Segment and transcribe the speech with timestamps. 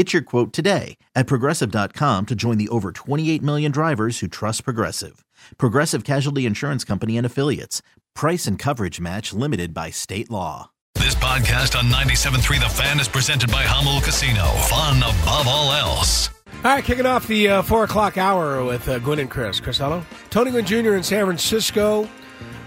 [0.00, 4.64] Get your quote today at progressive.com to join the over 28 million drivers who trust
[4.64, 5.26] Progressive.
[5.58, 7.82] Progressive Casualty Insurance Company and Affiliates.
[8.14, 10.70] Price and coverage match limited by state law.
[10.94, 14.46] This podcast on 97.3 The Fan is presented by Jamul Casino.
[14.70, 16.30] Fun above all else.
[16.46, 19.60] All right, kicking off the uh, 4 o'clock hour with uh, Gwynn and Chris.
[19.60, 20.02] Chris, hello.
[20.30, 20.94] Tony Gwynn Jr.
[20.94, 22.08] in San Francisco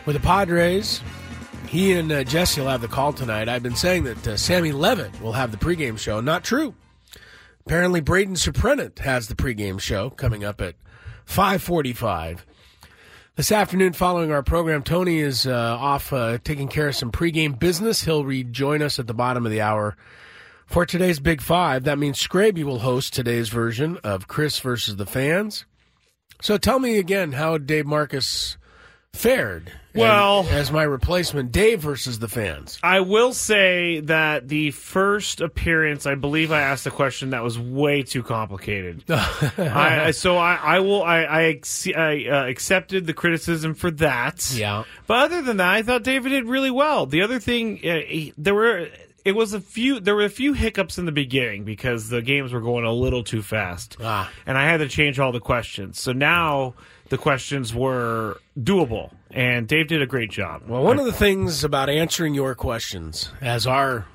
[0.06, 1.02] with the Padres.
[1.68, 3.50] He and uh, Jesse will have the call tonight.
[3.50, 6.22] I've been saying that uh, Sammy Levitt will have the pregame show.
[6.22, 6.76] Not true.
[7.66, 10.76] Apparently, Braden Suprenant has the pregame show coming up at
[11.26, 12.46] 545.
[13.36, 17.58] This afternoon, following our program, Tony is uh, off uh, taking care of some pregame
[17.58, 18.04] business.
[18.04, 19.96] He'll rejoin us at the bottom of the hour
[20.68, 21.86] for today's Big Five.
[21.86, 25.66] That means Scraby will host today's version of Chris versus the fans.
[26.42, 28.58] So tell me again how Dave Marcus
[29.14, 29.72] fared.
[29.96, 32.80] Well- as my replacement, Dave versus the fans.
[32.82, 37.60] I will say that the first appearance, I believe I asked a question that was
[37.60, 39.04] way too complicated.
[39.10, 44.52] I, so I, I will, I, I, ex- I uh, accepted the criticism for that.
[44.56, 44.84] Yeah.
[45.06, 47.06] But other than that, I thought David did really well.
[47.06, 48.88] The other thing, uh, he- there were,
[49.24, 52.52] it was a few, there were a few hiccups in the beginning because the games
[52.52, 53.96] were going a little too fast.
[54.02, 54.32] Ah.
[54.48, 56.00] And I had to change all the questions.
[56.02, 56.74] So now
[57.14, 59.12] the questions were doable.
[59.30, 60.64] And Dave did a great job.
[60.68, 64.08] Well, one of the things about answering your questions, as our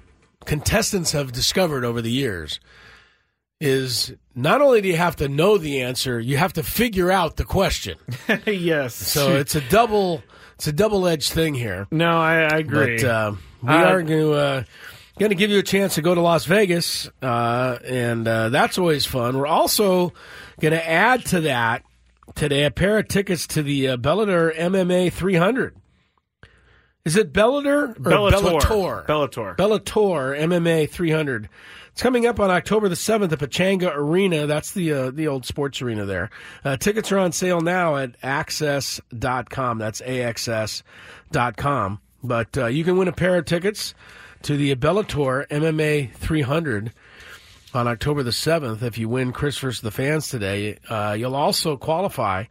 [0.46, 2.58] contestants have discovered over the years,
[3.60, 7.36] is not only do you have to know the answer, you have to figure out
[7.36, 7.98] the question.
[8.46, 8.96] yes.
[8.96, 10.24] So it's a double,
[10.56, 11.86] it's a double edged thing here.
[11.92, 12.96] No, I, I agree.
[13.00, 13.32] But uh,
[13.62, 14.64] we Uh, are going to uh,
[15.20, 18.76] going to give you a chance to go to Las Vegas, uh, and uh, that's
[18.76, 19.38] always fun.
[19.38, 20.12] We're also
[20.60, 21.84] going to add to that
[22.34, 25.76] today a pair of tickets to the uh, Bellator MMA 300.
[27.04, 29.06] Is it Bellator or Bellator.
[29.06, 29.06] Bellator?
[29.06, 29.56] Bellator.
[29.56, 31.48] Bellator MMA 300.
[31.92, 34.46] It's coming up on October the 7th at Pechanga Arena.
[34.46, 36.30] That's the uh, the old sports arena there.
[36.64, 39.78] Uh, tickets are on sale now at access.com.
[39.78, 42.00] That's AXS.com.
[42.22, 43.94] But uh, you can win a pair of tickets
[44.42, 46.92] to the Bellator MMA 300
[47.74, 50.78] on October the 7th if you win Chris versus the fans today.
[50.88, 52.44] Uh, you'll also qualify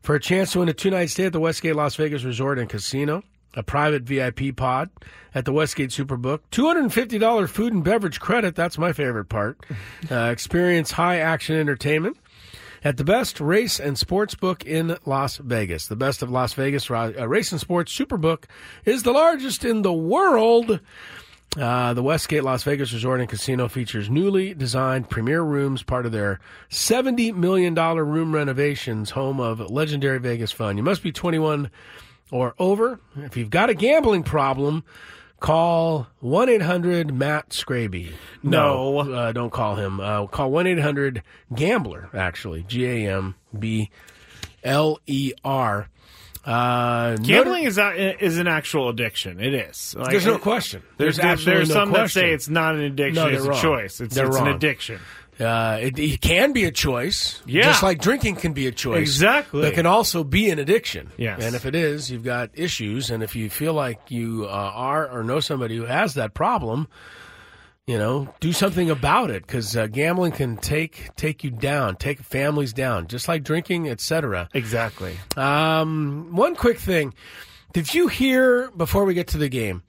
[0.00, 2.58] for a chance to win a two night stay at the Westgate Las Vegas Resort
[2.58, 3.22] and Casino,
[3.54, 4.90] a private VIP pod
[5.34, 8.54] at the Westgate Superbook, $250 food and beverage credit.
[8.54, 9.58] That's my favorite part.
[10.10, 12.18] Uh, experience high action entertainment
[12.84, 15.86] at the best race and sports book in Las Vegas.
[15.86, 18.44] The best of Las Vegas uh, Race and Sports Superbook
[18.84, 20.80] is the largest in the world.
[21.56, 26.10] Uh, the Westgate Las Vegas Resort and Casino features newly designed premier rooms, part of
[26.10, 30.76] their $70 million room renovations, home of legendary Vegas fun.
[30.76, 31.70] You must be 21
[32.32, 32.98] or over.
[33.16, 34.82] If you've got a gambling problem,
[35.38, 38.12] call 1 800 Matt Scraby.
[38.42, 38.98] No.
[38.98, 40.00] uh, don't call him.
[40.00, 41.22] Uh, call 1 800
[41.54, 42.64] Gambler, actually.
[42.64, 43.90] G A M B
[44.64, 45.88] L E R.
[46.46, 49.40] Uh, Gambling is a, is an actual addiction.
[49.40, 49.94] It is.
[49.98, 50.82] Like, There's no question.
[50.98, 53.14] There's, There's absolutely there's no some that say it's not an addiction.
[53.14, 54.00] No, it's they're a choice.
[54.00, 55.00] It's, They're it's an addiction.
[55.40, 57.62] Uh, it, it can be a choice, Yeah.
[57.62, 59.00] just like drinking can be a choice.
[59.00, 59.62] Exactly.
[59.62, 61.10] but it can also be an addiction.
[61.16, 61.42] Yes.
[61.42, 65.08] and if it is, you've got issues, and if you feel like you uh, are
[65.08, 66.86] or know somebody who has that problem,
[67.86, 72.20] you know, do something about it because uh, gambling can take take you down, take
[72.20, 74.48] families down, just like drinking, etc.
[74.54, 75.16] Exactly.
[75.36, 77.12] Um, one quick thing:
[77.72, 79.82] Did you hear before we get to the game?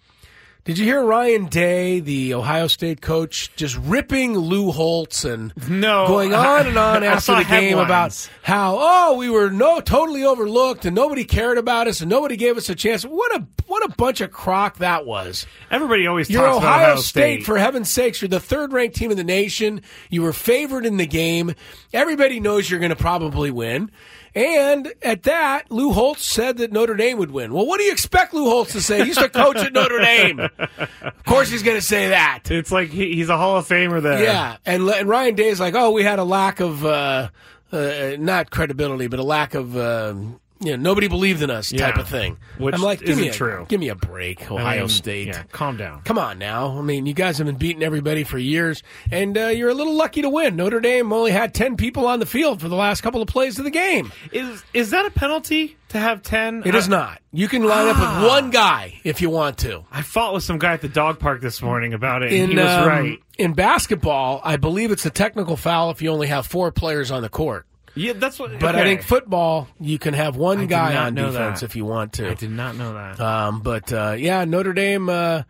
[0.66, 6.08] Did you hear Ryan Day, the Ohio State coach, just ripping Lou Holtz and No,
[6.08, 10.84] going on and on after the game about how oh we were no totally overlooked
[10.86, 13.04] and nobody cared about us and nobody gave us a chance.
[13.04, 15.46] What a what a bunch of crock that was.
[15.70, 17.46] Everybody always You're talks Ohio, about Ohio State, State.
[17.46, 18.20] for heaven's sakes.
[18.24, 19.84] You're the third ranked team in the nation.
[20.10, 21.54] You were favored in the game.
[21.94, 23.92] Everybody knows you're going to probably win.
[24.36, 27.54] And at that, Lou Holtz said that Notre Dame would win.
[27.54, 29.00] Well, what do you expect Lou Holtz to say?
[29.00, 30.42] He used to coach at Notre Dame.
[30.42, 32.52] Of course, he's going to say that.
[32.52, 34.22] It's like he, he's a Hall of Famer there.
[34.22, 37.30] Yeah, and, and Ryan Day is like, oh, we had a lack of uh,
[37.72, 39.78] uh, not credibility, but a lack of.
[39.78, 40.16] Uh,
[40.62, 42.02] you know, nobody believed in us, type Yeah.
[42.02, 42.38] of thing.
[42.58, 43.66] Which I'm like, give isn't me a, true.
[43.68, 45.28] Give me a break, I Ohio mean, State.
[45.28, 46.02] Yeah, calm down.
[46.04, 46.78] Come on now.
[46.78, 48.82] I mean, you guys have been beating everybody for years,
[49.12, 50.56] and uh, you're a little lucky to win.
[50.56, 53.58] Notre Dame only had 10 people on the field for the last couple of plays
[53.60, 54.12] of the game.
[54.32, 56.64] Is is that a penalty to have ten?
[56.66, 57.22] It is not.
[57.34, 58.22] You can line up Ah.
[58.22, 59.84] with one guy if you want to.
[59.92, 62.32] I fought with some guy at the dog park this morning about it.
[62.32, 63.20] and In, he was um, right.
[63.38, 67.22] in basketball, I believe it's a technical foul if you only have four players on
[67.22, 67.66] the court.
[67.96, 68.60] Yeah, that's what.
[68.60, 71.66] But I think football, you can have one did guy on defense that.
[71.66, 72.30] if you want to.
[72.30, 73.20] I did not know that.
[73.20, 75.44] Um, but uh, yeah, Notre Dame uh,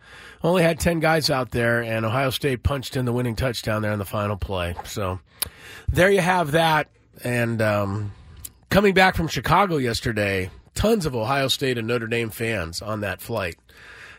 [0.44, 3.92] only had ten guys out there, and Ohio State punched in the winning touchdown there
[3.92, 4.76] in the final play.
[4.84, 5.18] So
[5.88, 6.88] there you have that.
[7.24, 8.12] And um,
[8.70, 13.20] coming back from Chicago yesterday, tons of Ohio State and Notre Dame fans on that
[13.20, 13.56] flight.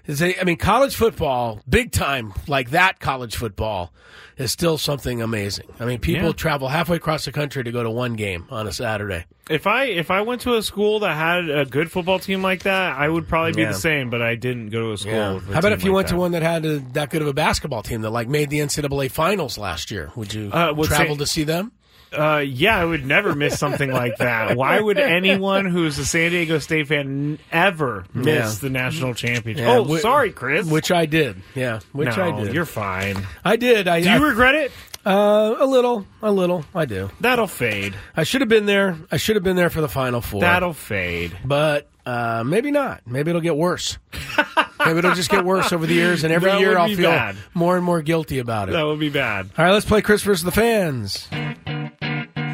[0.07, 2.99] Is they- I mean, college football, big time like that.
[2.99, 3.93] College football
[4.37, 5.65] is still something amazing.
[5.79, 6.31] I mean, people Yeah.
[6.33, 9.25] travel halfway across the country to go to one game on a Saturday.
[9.49, 12.63] if I if I went to a school that had a good football team like
[12.63, 13.69] that, I would probably be Yeah.
[13.71, 14.09] the same.
[14.09, 15.35] But I didn't go to a school.
[15.35, 16.13] with a How about if you like went that.
[16.15, 18.59] to one that had a, that good of a basketball team that like made the
[18.59, 20.11] NCAA finals last year?
[20.15, 21.71] Would you Uh, would travel say- to see them?
[22.11, 24.55] Uh, yeah, I would never miss something like that.
[24.55, 28.59] Why would anyone who's a San Diego State fan ever miss Yeah.
[28.61, 29.65] the national championship?
[29.65, 30.65] Yeah, oh, whi- sorry, Chris.
[30.67, 31.35] Which I did.
[31.53, 32.53] Yeah, which no, I did.
[32.53, 33.17] You're fine.
[33.43, 33.87] I did.
[33.87, 34.71] I, Do you I- regret it?
[35.05, 36.63] uh, a little, a little.
[36.75, 37.09] I do.
[37.21, 37.93] That'll fade.
[38.15, 38.97] I should have been there.
[39.11, 40.41] I should have been there for the final four.
[40.41, 41.37] That'll fade.
[41.45, 43.01] but uh, maybe not.
[43.05, 43.97] Maybe it'll get worse.
[44.85, 47.35] maybe it'll just get worse over the years, and every That year I'll feel bad.
[47.53, 48.71] more and more guilty about it.
[48.73, 49.49] That would be bad.
[49.57, 51.27] All right, let's play Chris versus the fans.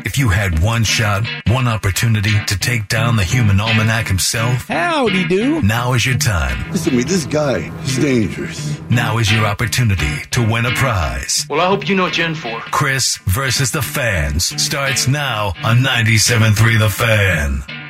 [0.05, 5.27] If you had one shot, one opportunity to take down the human almanac himself, Howdy
[5.27, 5.61] do.
[5.61, 6.71] now is your time.
[6.71, 8.79] Listen to me, this guy is dangerous.
[8.89, 11.45] Now is your opportunity to win a prize.
[11.49, 12.59] Well, I hope you know what you're in for.
[12.71, 17.82] Chris versus the fans starts now on 97.3 The Fan.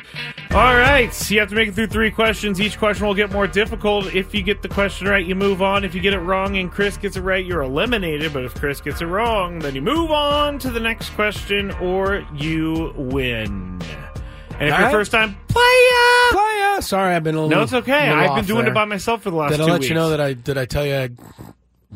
[0.52, 2.60] All right, so you have to make it through three questions.
[2.60, 4.14] Each question will get more difficult.
[4.14, 5.84] If you get the question right, you move on.
[5.84, 8.32] If you get it wrong and Chris gets it right, you're eliminated.
[8.32, 12.24] But if Chris gets it wrong, then you move on to the next question or
[12.36, 13.80] you win.
[13.80, 14.92] And if All you're right.
[14.92, 16.82] first time player, Playa.
[16.82, 17.56] Sorry, I've been a little.
[17.56, 18.08] no, it's okay.
[18.10, 18.70] little I've been doing there.
[18.70, 19.88] it by myself for the last Did I let weeks.
[19.88, 20.56] you know that I did?
[20.56, 21.10] I tell you I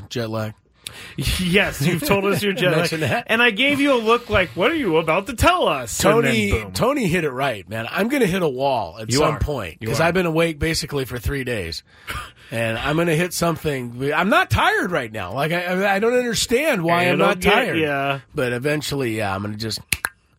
[0.08, 0.54] jet lag.
[1.16, 2.90] Yes, you've told us your jet.
[2.90, 3.24] That.
[3.26, 6.64] and I gave you a look like, "What are you about to tell us?" Tony.
[6.74, 7.86] Tony hit it right, man.
[7.90, 9.40] I'm going to hit a wall at You some are.
[9.40, 9.98] point because.
[10.00, 11.82] I've been awake basically for three days,
[12.52, 14.12] and I'm going to hit something.
[14.14, 15.32] I'm not tired right now.
[15.34, 17.78] Like I, I don't understand why I'm It'll not get tired.
[17.78, 18.20] ya.
[18.34, 19.80] but eventually, yeah, I'm going to just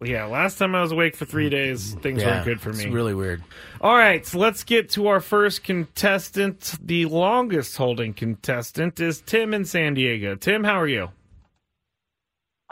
[0.02, 2.86] yeah, last time I was awake for three days, things yeah, weren't good for me.
[2.86, 3.44] It's really weird.
[3.82, 6.76] All right, so let's get to our first contestant.
[6.82, 10.36] The longest holding contestant is Tim in San Diego.
[10.36, 11.10] Tim, how are you?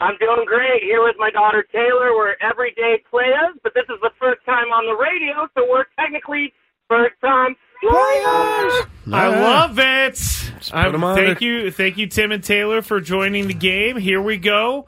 [0.00, 2.14] I'm doing great here with my daughter Taylor.
[2.14, 6.52] We're everyday players, but this is the first time on the radio, so we're technically
[6.88, 7.92] first time players.
[7.92, 9.40] I All right.
[9.42, 10.52] love it.
[10.72, 13.96] I- 'em on thank you, thank you, Tim and Taylor, for joining the game.
[13.96, 14.86] Here we go.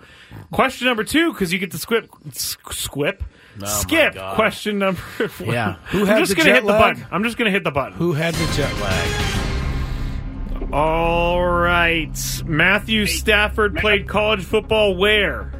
[0.52, 3.26] Question number two, because you get to squip, squip, oh,
[3.61, 4.14] my skip.
[4.35, 5.00] Question number.
[5.44, 5.75] Yeah.
[5.91, 7.06] Who I'm just the gonna jet hit the button.
[7.11, 7.93] I'm just gonna hit the button.
[7.99, 10.72] Who had the jet lag?
[10.72, 12.43] All right.
[12.44, 15.53] Matthew Stafford played college football where?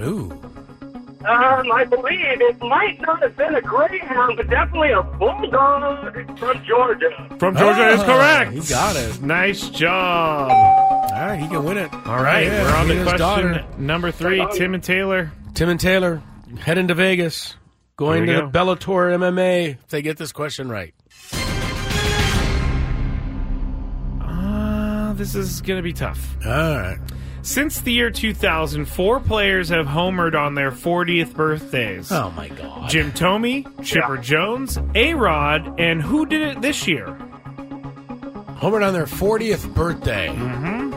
[0.00, 0.30] Ooh,
[1.24, 6.64] Um, I believe it might not have been a Greyhound, but definitely a Bulldog from
[6.64, 7.36] Georgia.
[7.38, 8.52] From Georgia is Ah, correct.
[8.52, 9.22] he got it.
[9.22, 10.50] Nice job.
[10.50, 11.92] all right, he can win it.
[12.06, 13.18] All right, Yeah, we're on he to and his question
[13.52, 13.64] daughter.
[13.78, 14.44] number three.
[14.54, 15.30] Tim and Taylor.
[15.54, 16.22] Tim and Taylor
[16.60, 17.54] heading to Vegas,
[17.96, 18.64] going Here to we the go.
[18.74, 19.70] Bellator MMA.
[19.74, 20.92] If they get this question right.
[24.20, 26.36] Uh, this is going to be tough.
[26.44, 26.98] All right.
[27.42, 32.12] Since the year 2000, four players have homered on their 40th birthdays.
[32.12, 32.88] Oh my God.
[32.88, 37.06] Jim Thome, Chipper Jones, A-Rod, and who did it this year?
[38.62, 40.28] Homered on their 40th birthday.
[40.28, 40.92] Mm-hmm.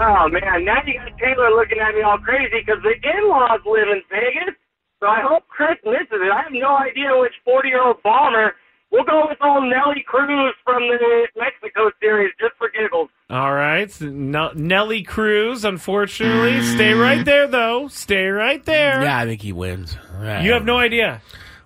[0.00, 3.88] Oh man, now you got Taylor looking at me all crazy because the in-laws live
[3.88, 4.54] in Vegas.
[5.00, 6.32] So I hope Chris misses it.
[6.32, 8.54] I have no idea which 40-year-old bomber.
[8.94, 13.08] We'll go with old Nelly Cruz from the Mexico series just for giggles.
[13.28, 13.90] All right.
[14.00, 16.62] N- Nelly Cruz, unfortunately.
[16.62, 17.88] Stay right there, though.
[17.88, 19.02] Stay right there.
[19.02, 19.96] Yeah, I think he wins.
[20.14, 20.44] All right.
[20.44, 21.20] You have no idea.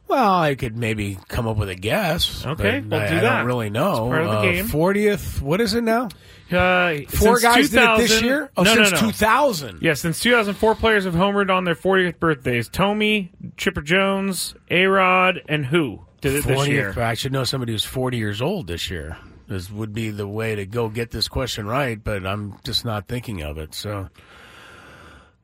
[0.06, 2.46] Well, I could maybe come up with a guess.
[2.46, 3.36] Okay, but we'll I, do I that.
[3.40, 3.90] don't really know.
[4.06, 4.66] It's part of the game.
[4.66, 5.42] Fortieth.
[5.42, 6.08] What is it now?
[6.50, 8.50] Uh, Four since guys did it this year.
[8.56, 9.06] Oh, no, since no, no.
[9.08, 9.82] 2000.
[9.82, 12.70] Yeah, since 2004, players have homered on their 40th birthdays.
[12.70, 16.94] Thome, Chipper Jones, A Rod, and who did it this year?
[16.98, 19.16] I should know somebody who's 40 years old this year.
[19.46, 23.08] This would be the way to go get this question right, but I'm just not
[23.08, 23.74] thinking of it.
[23.74, 24.08] So,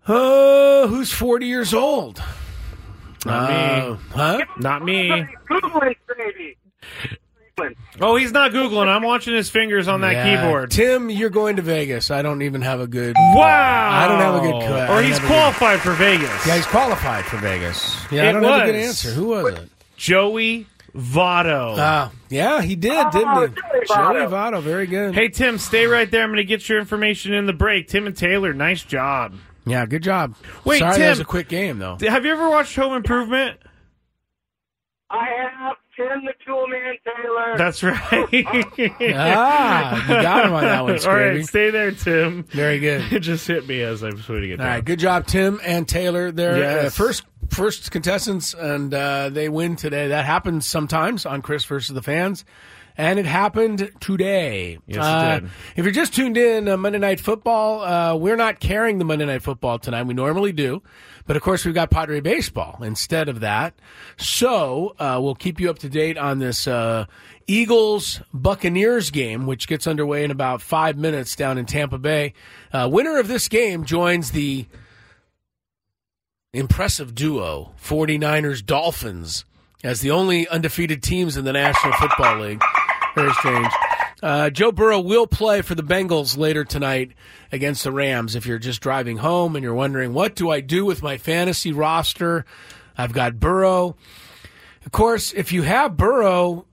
[0.07, 2.23] uh, who's 40 years old?
[3.25, 3.57] Not me.
[3.57, 4.45] Uh, Huh?
[4.59, 5.09] Not me.
[5.49, 6.59] Googling, baby.
[7.57, 7.75] Googling.
[8.03, 8.89] Oh, he's not Googling.
[8.89, 10.43] I'm watching his fingers on that Yeah.
[10.43, 10.71] keyboard.
[10.73, 12.11] Tim, you're going to Vegas.
[12.11, 13.15] I don't even have a good.
[13.17, 13.91] Wow.
[13.93, 14.61] I don't have a good.
[14.61, 16.47] que- I Or he's have a good- qualified for Vegas.
[16.47, 17.97] Yeah, he's qualified for Vegas.
[18.11, 19.11] Yeah, I don't have a good answer.
[19.13, 19.71] Who was it?
[19.97, 21.77] Joey Votto.
[21.79, 23.39] Uh, yeah, he did, didn't he?
[23.39, 24.13] Oh, Joey Votto.
[24.13, 25.15] Joey Votto, very good.
[25.15, 26.23] hey, Tim, stay right there.
[26.23, 27.89] I'm going to get your information in the break.
[27.89, 29.35] Tim and Taylor, nice job.
[29.67, 30.35] Yeah, good job.
[30.65, 31.09] Wait, Sorry, that Tim.
[31.11, 31.97] was a quick game though.
[32.01, 33.59] Have you ever watched Home Improvement?
[35.11, 37.57] I have Tim the Toolman Taylor.
[37.59, 37.99] That's right.
[39.17, 41.37] ah, you got him on that one, All Scrappy.
[41.39, 42.45] right, stay there, Tim.
[42.45, 43.13] Very good.
[43.13, 44.67] It just hit me as I'm putting it All down.
[44.67, 46.31] right, good job, Tim and Taylor.
[46.33, 46.87] They're Yes.
[46.87, 50.09] uh, first first contestants, and uh, they win today.
[50.09, 52.45] That happens sometimes on Chris versus the fans,
[52.97, 54.79] and it happened today.
[54.87, 55.51] Yes, it Uh, did.
[55.77, 59.27] If you're just tuned in, uh, Monday Night Football, uh, we're not carrying the Monday
[59.27, 60.05] Night Football tonight.
[60.05, 60.83] We normally do,
[61.27, 63.75] but of course we've got Padre baseball instead of that.
[64.17, 66.67] So uh, we'll keep you up to date on this.
[66.67, 67.07] Uh,
[67.47, 72.33] Eagles Buccaneers game, which gets underway in about five minutes down in Tampa Bay.
[72.73, 74.67] Uh, winner of this game joins the
[76.53, 79.45] impressive duo 49ers Dolphins
[79.83, 82.63] as the only undefeated teams in the National Football League.
[83.15, 83.73] Very strange.
[84.25, 87.13] Uh, Joe Burrow will play for the Bengals later tonight
[87.53, 88.35] against the Rams.
[88.35, 91.73] If you're just driving home and you're wondering, what do I do with my fantasy
[91.73, 92.47] roster?
[92.97, 93.97] I've got Burrow.
[94.87, 96.65] Of course, if you have Burrow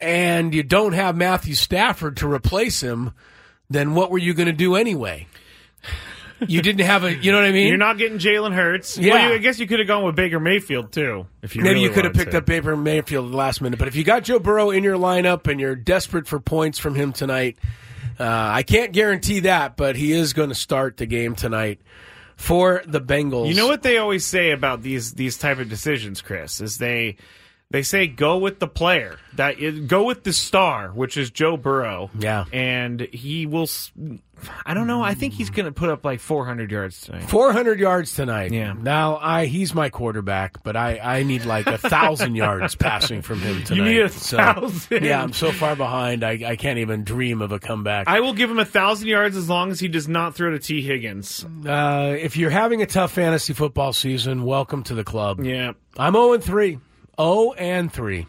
[0.00, 3.12] and you don't have Matthew Stafford to replace him,
[3.68, 5.28] then what were you going to do anyway?
[6.46, 7.68] You didn't have a, you know what I mean?
[7.68, 8.96] You're not getting Jalen Hurts.
[8.96, 9.14] Yeah.
[9.14, 11.26] Well, you, I guess you could have gone with Baker Mayfield too.
[11.42, 12.38] If you Maybe really you could have picked to.
[12.38, 14.96] up Baker Mayfield at the last minute, but if you got Joe Burrow in your
[14.96, 17.58] lineup and you're desperate for points from him tonight,
[18.18, 21.80] uh, I can't guarantee that, but he is going to start the game tonight
[22.36, 23.48] for the Bengals.
[23.48, 26.60] You know what they always say about these these type of decisions, Chris?
[26.60, 27.16] Is they
[27.70, 29.54] they say go with the player that
[29.86, 32.10] go with the star, which is Joe Burrow.
[32.18, 32.44] Yeah.
[32.52, 33.68] and he will.
[34.64, 35.02] I don't know.
[35.02, 37.24] I think he's going to put up like 400 yards tonight.
[37.28, 38.52] 400 yards tonight.
[38.52, 38.72] Yeah.
[38.72, 43.38] Now I he's my quarterback, but I, I need like a thousand yards passing from
[43.40, 43.76] him tonight.
[43.76, 45.04] You need a So, thousand?
[45.04, 46.24] yeah, I'm so far behind.
[46.24, 48.08] I, I can't even dream of a comeback.
[48.08, 50.58] I will give him a thousand yards as long as he does not throw to
[50.58, 51.44] Tee Higgins.
[51.66, 55.44] uh, if you're having a tough fantasy football season, welcome to the club.
[55.44, 55.72] Yeah.
[55.98, 56.78] I'm 0 and 3.
[57.18, 58.26] 0 and 3.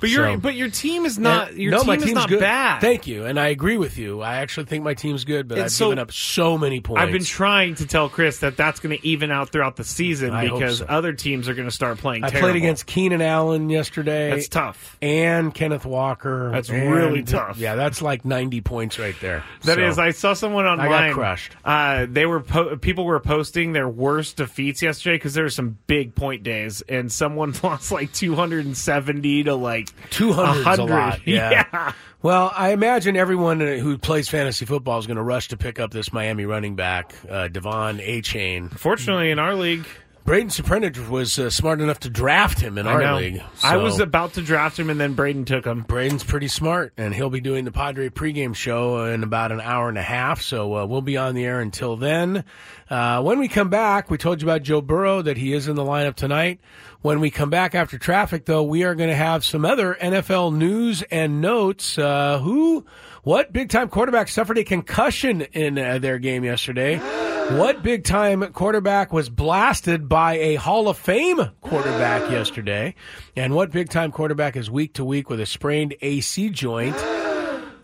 [0.00, 2.14] But your So- but your team is not And- your no, team my is team's
[2.14, 2.40] not good.
[2.40, 2.80] bad.
[2.80, 4.20] Thank you, and I agree with you.
[4.22, 7.00] I actually think my team's good, but And I've so- given up so many points.
[7.02, 10.32] I've been trying to tell Chris that that's going to even out throughout the season
[10.32, 10.86] I because so.
[10.88, 12.24] other teams are going to start playing.
[12.24, 12.48] I terrible.
[12.50, 14.30] played against Keenan Allen yesterday.
[14.30, 14.96] That's tough.
[15.02, 16.50] And Kenneth Walker.
[16.52, 17.58] That's and- really tough.
[17.58, 19.42] Yeah, that's like 90 points right there.
[19.64, 20.86] That So, is, I saw someone online.
[20.86, 21.10] I online.
[21.10, 21.56] got crushed.
[21.64, 25.78] Uh, they were po- people were posting their worst defeats yesterday because there were some
[25.86, 30.64] big point days, and someone lost like two hundred and seventy to like 200 a
[30.64, 30.84] 100.
[30.90, 31.26] lot.
[31.26, 31.64] Yeah.
[31.72, 31.92] Yeah.
[32.22, 35.92] Well, I imagine everyone who plays fantasy football is going to rush to pick up
[35.92, 38.76] this Miami running back, uh, De'Von Achane.
[38.76, 39.86] Fortunately, in our league,
[40.26, 43.16] Braden Suprenage was uh, smart enough to draft him in I our know.
[43.18, 43.40] league.
[43.62, 45.82] I was about to draft him, and then Braden took him.
[45.82, 49.88] Braden's pretty smart, and he'll be doing the Padre pregame show in about an hour
[49.88, 50.42] and a half.
[50.42, 52.44] So uh, we'll be on the air until then.
[52.90, 55.76] Uh, when we come back, we told you about Joe Burrow that he is in
[55.76, 56.58] the lineup tonight.
[57.02, 60.56] When we come back after traffic, though, we are going to have some other NFL
[60.56, 61.98] news and notes.
[61.98, 62.84] Uh, who,
[63.22, 67.00] what big time quarterback suffered a concussion in uh, their game yesterday?
[67.50, 72.96] What big time quarterback was blasted by a Hall of Fame quarterback yesterday?
[73.36, 76.96] And what big time quarterback is week to week with a sprained AC joint?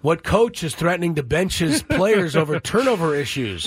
[0.00, 3.66] What coach is threatening to bench his players over turnover issues?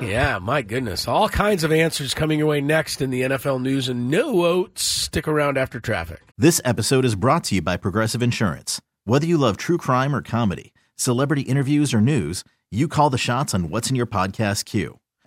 [0.00, 1.06] Yeah, my goodness.
[1.06, 4.82] All kinds of answers coming your way next in the NFL news and notes.
[4.82, 6.22] Stick around after traffic.
[6.38, 8.80] This episode is brought to you by Progressive Insurance.
[9.04, 13.52] Whether you love true crime or comedy, celebrity interviews or news, you call the shots
[13.54, 14.98] on what's in your podcast queue.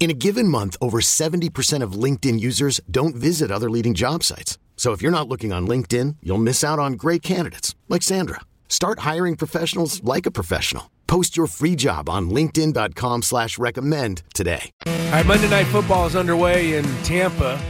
[0.00, 4.56] In a given month, over 70% of LinkedIn users don't visit other leading job sites.
[4.74, 8.40] So if you're not looking on LinkedIn, you'll miss out on great candidates like Sandra.
[8.66, 10.90] Start hiring professionals like a professional.
[11.06, 14.70] Post your free job on linkedin.com slash recommend today.
[14.86, 17.60] All right, Monday Night Football is underway in Tampa.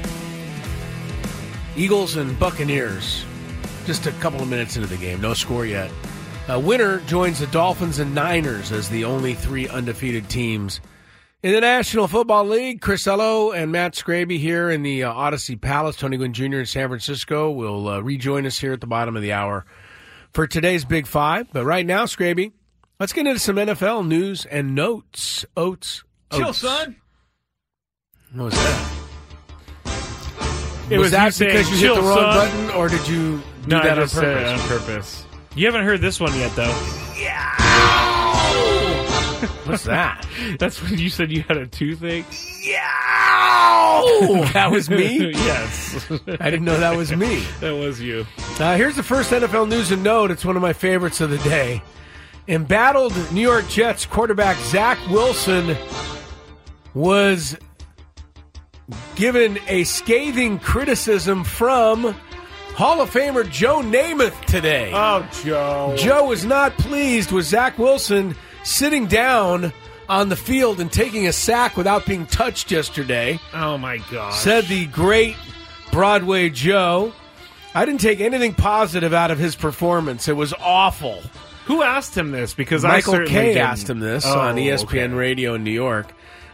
[1.75, 3.25] Eagles and Buccaneers.
[3.87, 5.21] Just a couple of minutes into the game.
[5.21, 5.91] No score yet.
[6.49, 10.81] Uh, winner joins the Dolphins and Niners as the only three undefeated teams
[11.43, 12.81] in the National Football League.
[12.81, 15.97] Chris Ello and Matt Scraby here in the uh, Audacy Palace.
[15.97, 16.59] Tony Gwynn Jr.
[16.61, 19.65] in San Francisco will uh, rejoin us here at the bottom of the hour
[20.33, 21.49] for today's Big Five.
[21.53, 22.53] But right now, Scraby,
[22.99, 25.45] let's get into some NFL news and notes.
[25.57, 26.05] Oats.
[26.33, 26.97] Chill, son.
[28.35, 28.97] What was that?
[30.91, 33.07] It was, was that you saying, because you hit the wrong son." button, or did
[33.09, 34.61] you do No, that I on just said it purpose?
[34.63, 35.25] on purpose.
[35.55, 36.73] You haven't heard this one yet, though.
[39.65, 40.27] What's that?
[40.59, 42.27] That's when you said you had a toothache.
[42.63, 42.81] Yeah,
[44.53, 45.31] that was me.
[45.31, 47.41] yes, I didn't know that was me.
[47.61, 48.27] that was you.
[48.59, 50.31] Uh, here's the first NFL news and note.
[50.31, 51.83] It's one of my favorites of the day.
[52.49, 55.77] Embattled New York Jets quarterback Zach Wilson
[56.95, 57.57] was
[59.15, 62.15] given a scathing criticism from
[62.75, 64.91] Hall of Famer Joe Namath today.
[64.95, 65.95] Oh, Joe.
[65.97, 69.73] Joe was not pleased with Zach Wilson sitting down
[70.09, 73.39] on the field and taking a sack without being touched yesterday.
[73.55, 74.33] Oh my God.
[74.35, 75.37] Said the great
[75.93, 77.13] Broadway Joe.
[77.75, 80.27] I didn't take anything positive out of his performance.
[80.27, 81.23] It was awful.
[81.67, 82.53] Who asked him this?
[82.55, 83.59] Because I Michael didn't.
[83.59, 85.09] asked him this Oh, on ESPN okay.
[85.09, 86.09] Radio in New York.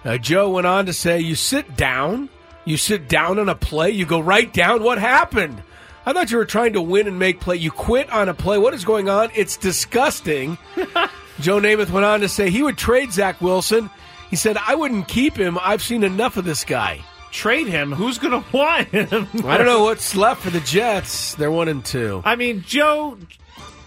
[0.04, 2.28] Uh, Joe went on to say, "You sit down,
[2.66, 4.82] you sit down on a play, you go right down.
[4.82, 5.62] What happened?
[6.04, 7.56] I thought you were trying to win and make play.
[7.56, 8.58] You quit on a play.
[8.58, 9.30] What is going on?
[9.34, 10.58] It's disgusting."
[11.40, 13.90] Joe Namath went on to say he would trade Zach Wilson.
[14.30, 15.58] He said, "I wouldn't keep him.
[15.60, 17.00] I've seen enough of this guy."
[17.32, 17.92] Trade him.
[17.92, 19.28] Who's going to want him?
[19.44, 21.34] I don't know what's left for the Jets.
[21.34, 22.22] They're one and two.
[22.24, 23.18] I mean, Joe.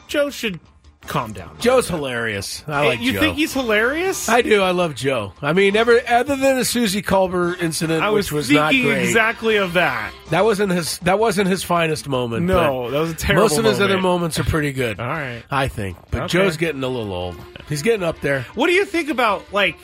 [0.07, 0.59] Joe should
[1.09, 1.57] calm down.
[1.59, 2.63] Joe's hilarious.
[2.67, 3.19] I like you Joe.
[3.19, 4.29] think he's hilarious?
[4.29, 4.61] I do.
[4.61, 5.33] I love Joe.
[5.41, 9.03] I mean, ever other than the Suzy Kolber incident, I was, which was not great.
[9.03, 10.13] exactly of that.
[10.29, 10.99] That wasn't his.
[10.99, 12.45] That wasn't his finest moment.
[12.45, 13.91] No, that was a terrible Most of his moment.
[13.91, 14.99] other moments are pretty good.
[15.01, 15.43] All right.
[15.51, 15.97] I think.
[16.11, 16.27] But Okay.
[16.29, 17.35] Joe's getting a little old.
[17.67, 18.43] He's getting up there.
[18.55, 19.77] What do you think about like?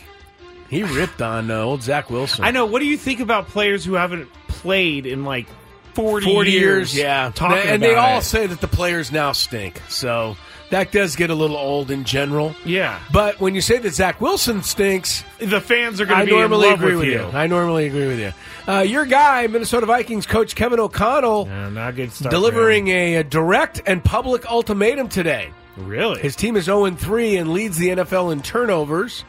[0.69, 2.43] He ripped on uh, old Zach Wilson.
[2.43, 2.65] I know.
[2.65, 5.47] What do you think about players who haven't played in like
[5.95, 7.31] forty, 40 years, yeah.
[7.33, 8.23] Talking and they all it.
[8.23, 9.81] say that the players now stink.
[9.89, 10.35] So
[10.71, 12.55] that does get a little old in general.
[12.65, 12.99] Yeah.
[13.11, 16.67] But when you say that Zach Wilson stinks, the fans are going to be normally
[16.67, 17.11] in love agree with you.
[17.13, 17.23] you.
[17.25, 18.33] I normally agree with you.
[18.67, 22.31] Uh, your guy, Minnesota Vikings coach Kevin O'Connell, Yeah, not good start.
[22.31, 25.51] delivering a, a direct and public ultimatum today.
[25.77, 26.19] really.
[26.21, 29.23] His team is 0 3 and leads the NFL in turnovers.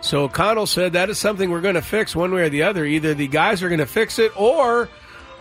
[0.00, 2.84] So O'Connell said that is something we're going to fix one way or the other.
[2.84, 4.88] Either the guys are going to fix it or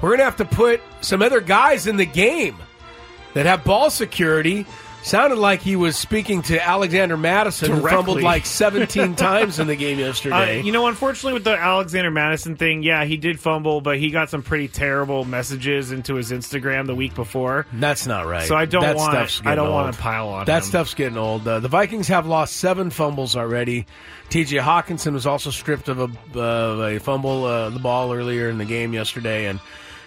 [0.03, 2.55] we're going to have to put some other guys in the game
[3.33, 4.65] that have ball security.
[5.01, 9.75] Sounded like he was speaking to Alexander Mattison, who fumbled like 17 times in the
[9.75, 10.61] game Uh, yesterday.
[10.61, 14.29] you know, unfortunately, with the Alexander Mattison thing, yeah, he did fumble, but he got
[14.29, 17.65] some pretty terrible messages into his Instagram the week before.
[17.73, 18.47] That's not right.
[18.47, 20.69] So I don't That want- I don't want to pile on That him.
[20.69, 21.45] stuff's getting old.
[21.45, 23.85] Uh, the Vikings have lost seven fumbles already.
[24.29, 24.55] T.J.
[24.59, 28.63] Hockenson was also stripped of a, of a fumble, uh, the ball earlier in the
[28.65, 29.59] game yesterday, and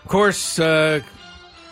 [0.07, 1.01] of course, uh,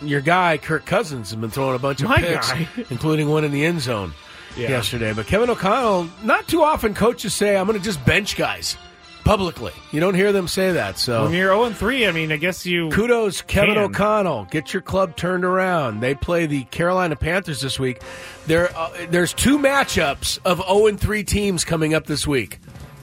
[0.03, 2.67] your guy Kirk Cousins has been throwing a bunch of My picks, guy.
[2.91, 4.13] including one in the end zone
[4.57, 4.71] Yeah.
[4.71, 5.13] yesterday.
[5.13, 8.77] But Kevin O'Connell, not too often coaches say, "I'm going to just bench guys."
[9.25, 10.99] Publicly, you don't hear them say that.
[10.99, 12.91] So When you're 0 3, I mean, I guess you.
[12.91, 13.85] Kudos, Kevin Can.
[13.85, 14.49] O'Connell.
[14.51, 16.01] Get your club turned around.
[16.01, 18.03] They play the Carolina Panthers this week.
[18.47, 22.59] There, uh, there's two matchups of 0 and 3 teams coming up this week: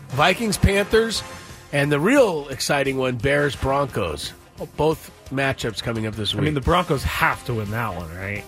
[0.09, 1.23] Vikings, Panthers,
[1.71, 4.33] and the real exciting one, Bears, Broncos.
[4.77, 6.41] Both matchups coming up this week.
[6.41, 8.43] I mean, the Broncos have to win that one, right?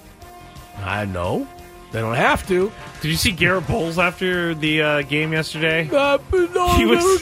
[0.77, 1.47] I know.
[1.91, 2.71] They don't have to.
[3.01, 5.87] Did you see Garett Bolles after the uh, game yesterday?
[5.91, 7.21] Uh, no, He was-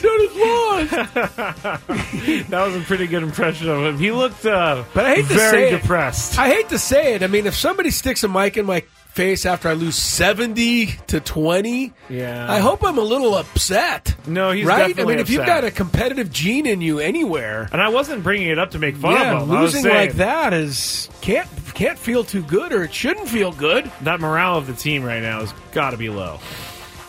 [0.90, 3.98] that was a pretty good impression of him.
[3.98, 5.80] He looked uh, But I hate to very say it.
[5.82, 6.38] depressed.
[6.38, 7.22] I hate to say it.
[7.22, 11.20] I mean, if somebody sticks a mic in my face after I lose seventy to
[11.20, 12.50] twenty, Yeah.
[12.50, 14.14] I hope I'm a little upset.
[14.26, 14.98] No, he's right.
[14.98, 18.48] I mean, if you've got a competitive gene in you anywhere, and I wasn't bringing
[18.48, 19.50] it up to make fun yeah, of him.
[19.50, 23.90] Losing like that is can't can't feel too good, or it shouldn't feel good.
[24.02, 26.40] That morale of the team right now has got to be low.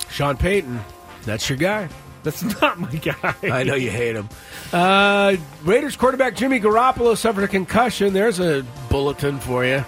[0.10, 0.80] Sean Payton,
[1.24, 1.90] that's your guy.
[2.24, 3.36] That's not my guy.
[3.44, 4.30] I know you hate him.
[4.72, 8.14] Uh, Raiders quarterback Jimmy Garoppolo suffered a concussion.
[8.14, 9.84] There's a bulletin for you.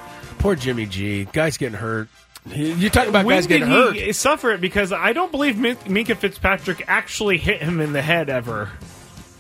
[0.46, 1.26] Poor Jimmy G.
[1.34, 2.08] Guy's getting hurt.
[2.46, 3.96] You're talking about when guys getting hurt.
[3.96, 4.62] he suffer it?
[4.62, 8.70] Because I don't believe Minkah Fitzpatrick actually hit him in the head ever.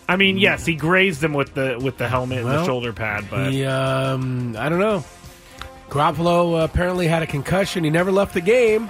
[0.09, 3.25] I mean, yes, he grazed him with the with the helmet and the shoulder pad,
[3.29, 5.05] but He, um, I don't know.
[5.89, 7.83] Garoppolo apparently had a concussion.
[7.83, 8.89] He never left the game.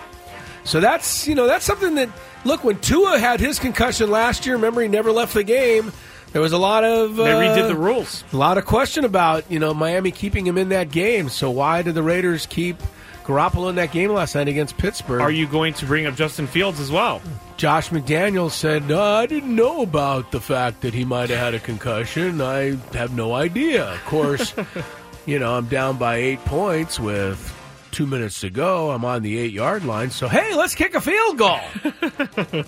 [0.63, 2.07] So that's you know that's something that
[2.45, 4.55] look when Tua had his concussion last year.
[4.55, 5.91] Remember he never left the game.
[6.35, 8.25] There was a lot of uh, they redid the rules.
[8.33, 11.29] A lot of question about you know Miami keeping him in that game.
[11.29, 12.75] So why did the Raiders keep
[13.23, 15.21] Garoppolo in that game last night against Pittsburgh?
[15.21, 17.21] Are you going to bring up Justin Fields as well?
[17.55, 21.53] Josh McDaniels said, "No, I didn't know about the fact that he might have had
[21.53, 22.41] a concussion.
[22.41, 23.85] I have no idea.
[23.93, 24.53] Of course,
[25.25, 27.54] you know, I'm down by eight points with
[27.95, 28.91] two minutes to go.
[28.91, 30.11] I'm on the eight yard line.
[30.11, 31.61] So, hey, let's kick a field goal.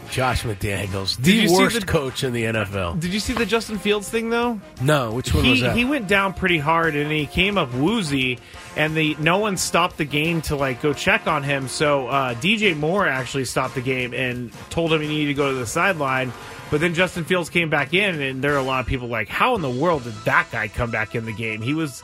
[0.09, 3.01] Josh McDaniels, the worst the- coach in the NFL.
[3.01, 4.59] Did you see the Justin Fields thing though?
[4.81, 5.75] No, which one he, was that?
[5.75, 8.39] He went down pretty hard and he came up woozy,
[8.77, 11.67] and the no one stopped the game to like go check on him.
[11.67, 15.51] So uh, DJ Moore actually stopped the game and told him he needed to go
[15.51, 16.31] to the sideline.
[16.71, 19.29] But then Justin Fields came back in, and there are a lot of people like,
[19.29, 21.61] how in the world did that guy come back in the game?
[21.61, 22.03] He was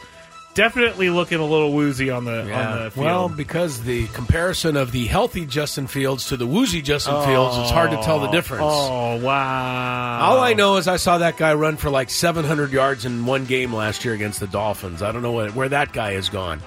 [0.54, 3.06] definitely looking a little woozy on the on the field.
[3.06, 7.72] Well, because the comparison of the healthy Justin Fields to the woozy Justin Fields, it's
[7.72, 8.64] hard to tell the difference.
[8.66, 10.20] Oh wow!
[10.22, 13.46] All I know is I saw that guy run for like 700 yards in one
[13.46, 15.02] game last year against the Dolphins.
[15.02, 16.62] I don't know what, where that guy has gone.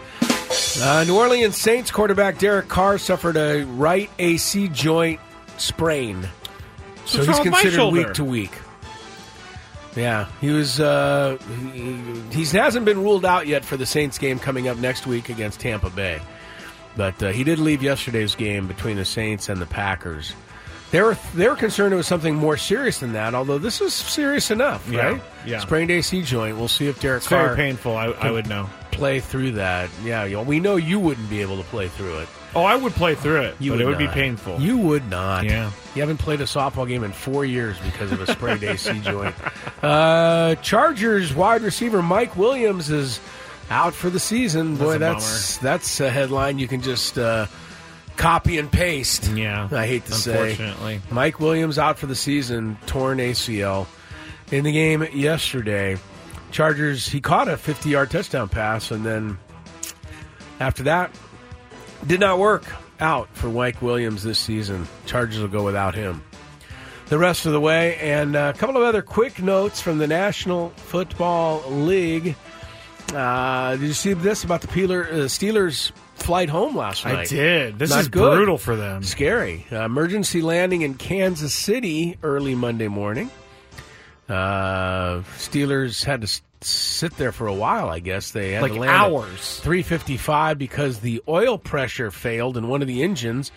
[0.81, 5.21] Uh, New Orleans Saints quarterback Derek Carr suffered a right AC joint
[5.59, 6.29] sprain, so
[6.99, 7.99] What's he's wrong with my considered shoulder?
[7.99, 8.53] week to week.
[9.97, 10.79] Yeah, he was.
[10.79, 11.39] Uh,
[11.73, 15.31] he, he hasn't been ruled out yet for the Saints game coming up next week
[15.31, 16.21] against Tampa Bay,
[16.97, 20.35] but uh, he did leave yesterday's game between the Saints and the Packers.
[20.97, 23.35] They were they were concerned it was something more serious than that.
[23.35, 25.23] Although this is serious enough, Yeah, right?
[25.45, 25.59] yeah.
[25.61, 26.57] Sprained AC joint.
[26.57, 27.95] We'll see if Derek It's Carr very painful.
[27.95, 28.71] I, I would know.
[28.93, 29.91] play through that.
[30.03, 32.29] Yeah, we know you wouldn't be able to play through it.
[32.55, 34.59] Oh, I would play through it, You but it would be painful.
[34.59, 35.45] You would not.
[35.45, 35.71] Yeah.
[35.95, 39.35] You haven't played a softball game in four years because of a sprained AC joint.
[39.83, 43.21] Uh, Chargers wide receiver Mike Williams is
[43.69, 44.77] out for the season.
[44.77, 47.45] Boy, a that's that's a headline you can just uh,
[48.17, 49.29] copy and paste.
[49.29, 50.51] Yeah, I hate to say.
[50.51, 51.01] unfortunately.
[51.11, 53.87] Mike Williams out for the season, torn ACL.
[54.53, 55.99] In the game yesterday,
[56.53, 59.39] Chargers, he caught a 50 yard touchdown pass, and then
[60.61, 61.11] after that,
[62.07, 62.65] did not work
[63.01, 64.87] out for Mike Williams this season.
[65.07, 66.23] Chargers will go without him
[67.07, 67.97] the rest of the way.
[67.97, 72.37] And a couple of other quick notes from the National Football League.
[73.15, 77.19] Uh, did you see this about the Peeler, uh, Steelers' flight home last night?
[77.19, 77.79] I did.
[77.79, 78.37] This Not is good.
[78.37, 79.03] brutal for them.
[79.03, 79.65] Scary.
[79.71, 83.31] Uh, emergency landing in Kansas City early Monday morning.
[84.29, 87.89] Uh, Steelers had to sit there for a while.
[87.89, 89.61] I guess they had Like to land hours.
[89.61, 93.53] 355 because the oil pressure failed in one of the engines.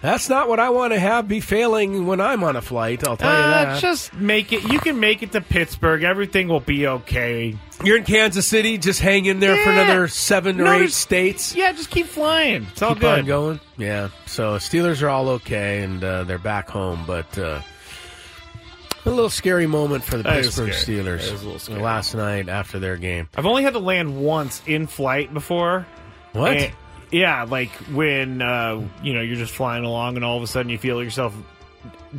[0.00, 3.06] That's not what I want to have be failing when I'm on a flight.
[3.06, 3.80] I'll tell you Uh, that.
[3.82, 4.62] just make it.
[4.70, 6.04] You can make it to Pittsburgh.
[6.04, 7.56] Everything will be okay.
[7.82, 8.78] You're in Kansas City.
[8.78, 11.54] Just hang in there for another seven or No, eight states.
[11.56, 12.66] Yeah, just keep flying.
[12.70, 13.18] It's all keep good.
[13.20, 13.60] on going.
[13.76, 14.08] Yeah.
[14.26, 17.60] So Steelers are all okay and uh, they're back home, but uh,
[19.04, 20.70] a little scary moment for the That Pittsburgh.
[20.70, 21.80] Steelers That is a little scary.
[21.82, 23.28] last night after their game.
[23.36, 25.86] I've only had to land once in flight before.
[26.34, 26.56] What?
[26.56, 26.72] And-
[27.10, 30.70] yeah, like when uh, you know you're just flying along and all of a sudden
[30.70, 31.34] you feel yourself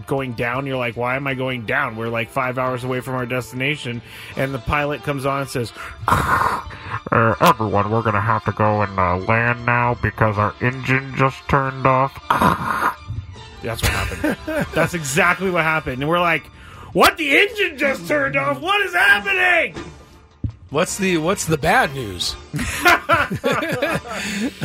[0.06, 0.66] going down.
[0.66, 1.96] You're like, why am I going down?
[1.96, 4.02] We're like five hours away from our destination,
[4.36, 5.74] and the pilot comes on and says,
[7.12, 11.38] Uh, everyone, we're gonna have to go and uh, land now because our engine just
[11.50, 12.14] turned off.
[13.64, 14.68] That's what happened.
[14.74, 16.02] That's exactly what happened.
[16.02, 16.46] And we're like,
[16.94, 17.18] what?
[17.18, 18.62] The engine just turned off.
[18.62, 19.76] What is happening?
[20.70, 22.36] What's the What's the bad news?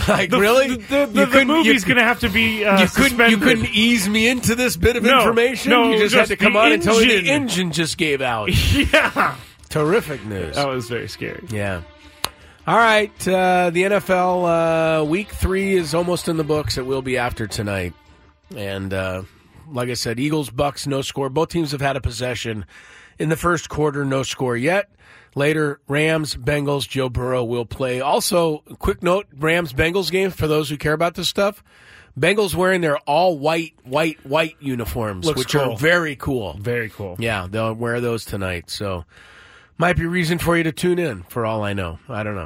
[0.09, 0.77] like The- really?
[0.77, 4.09] The, the, the, movie's going to have to be uh, you couldn't you couldn't ease
[4.09, 5.71] me into this bit of No, information.
[5.71, 7.31] no, you just, just had to come on and tell me the engine.
[7.35, 8.51] engine just gave out.
[8.75, 9.37] yeah.
[9.71, 10.57] Terrific news.
[10.57, 11.43] That was very scary.
[11.49, 11.83] Yeah.
[12.67, 16.79] All right, uh, the NFL uh, week three is almost in the books.
[16.79, 17.93] It will be after tonight,
[18.57, 19.25] and uh,
[19.71, 21.29] like I said, Eagles Bucks no score.
[21.29, 22.65] Both teams have had a possession
[23.19, 24.89] in the first quarter, no score yet.
[25.35, 26.89] Later, Rams Bengals.
[26.89, 28.01] Joe Burrow will play.
[28.01, 31.63] Also, quick note: Rams Bengals game for those who care about this stuff.
[32.19, 35.73] Bengals wearing their all white, white, white uniforms, Looks which cool.
[35.73, 36.53] are very cool.
[36.61, 37.17] Very cool.
[37.19, 38.71] Yeah, they'll wear those tonight.
[38.71, 39.05] So
[39.79, 41.99] might be reason for you to tune in for all I know.
[42.09, 42.43] I don't know.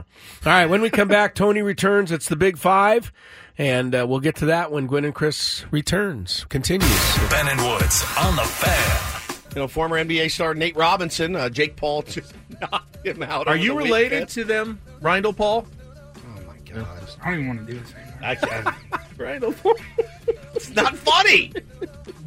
[0.47, 2.11] All right, when we come back, Tony returns.
[2.11, 3.13] It's the big five.
[3.59, 6.47] And uh, we'll get to that when Gwynn and Chris returns.
[6.49, 7.19] Continues.
[7.29, 9.18] Ben and Woods on the fan.
[9.55, 13.49] You know, former NBA star Nate Robinson, uh, Jake Paul just knocked him out.
[13.49, 14.29] Are you related weekend.
[14.31, 15.67] to them, Rindle Paul?
[16.17, 16.87] Oh my god!
[17.23, 18.19] I don't even want to do this anymore.
[18.23, 18.77] I can't.
[19.19, 19.75] Rindle Paul.
[20.55, 21.53] it's not funny.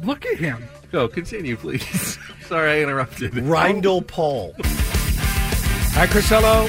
[0.02, 0.64] Look at him.
[0.90, 2.18] Go, continue, please.
[2.46, 3.34] Sorry, I interrupted.
[3.34, 4.54] Rindle Paul.
[5.94, 6.66] Hi, Chris Ello,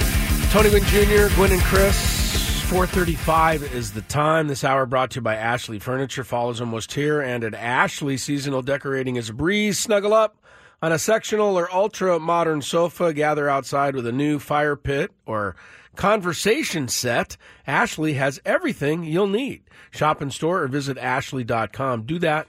[0.52, 2.23] Tony Gwynn Jr., Gwynn and Chris.
[2.70, 4.48] 435 is the time.
[4.48, 6.24] This hour brought to you by Ashley Furniture.
[6.24, 9.78] Fall is almost here, and at Ashley, seasonal decorating is a breeze.
[9.78, 10.38] Snuggle up
[10.82, 13.14] on a sectional or ultra modern sofa.
[13.14, 15.56] Gather outside with a new fire pit or
[15.96, 17.38] conversation set.
[17.68, 19.62] Ashley has everything you'll need.
[19.92, 22.04] Shop in store or visit ashley.com.
[22.04, 22.48] Do that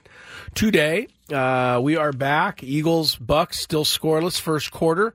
[0.55, 1.07] today.
[1.31, 2.63] Uh, we are back.
[2.63, 5.13] Eagles, Bucks still scoreless first quarter.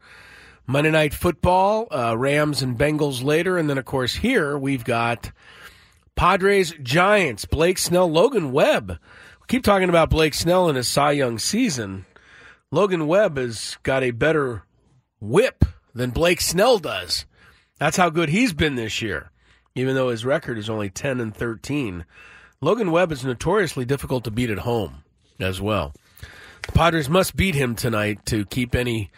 [0.66, 3.58] Monday Night Football, uh, Rams and Bengals later.
[3.58, 5.32] And then, of course, here we've got
[6.14, 8.90] Padres, Giants, Blake Snell, Logan Webb.
[8.90, 12.06] We keep talking about Blake Snell in his Cy Young season.
[12.70, 14.62] Logan Webb has got a better
[15.20, 17.26] whip than Blake Snell does.
[17.78, 19.30] That's how good he's been this year,
[19.74, 22.04] even though his record is only 10 and 13.
[22.60, 25.02] Logan Webb is notoriously difficult to beat at home
[25.40, 25.94] as well.
[26.66, 29.10] The Padres must beat him tonight to keep any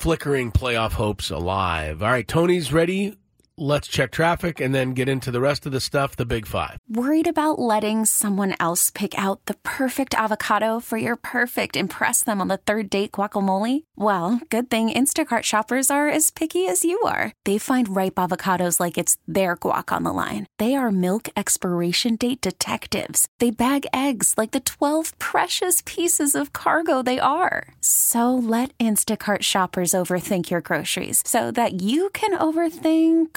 [0.00, 2.02] flickering playoff hopes alive.
[2.02, 3.19] All right, Tony's ready.
[3.62, 6.78] Let's check traffic and then get into the rest of the stuff, the big five.
[6.88, 12.40] Worried about letting someone else pick out the perfect avocado for your perfect impress them
[12.40, 13.84] on the third date guacamole?
[13.96, 17.34] Well, good thing Instacart shoppers are as picky as you are.
[17.44, 20.46] They find ripe avocados like it's their guac on the line.
[20.58, 23.28] They are milk expiration date detectives.
[23.40, 27.74] They bag eggs like the 12 precious pieces of cargo they are.
[27.82, 33.36] So let Instacart shoppers overthink your groceries so that you can overthink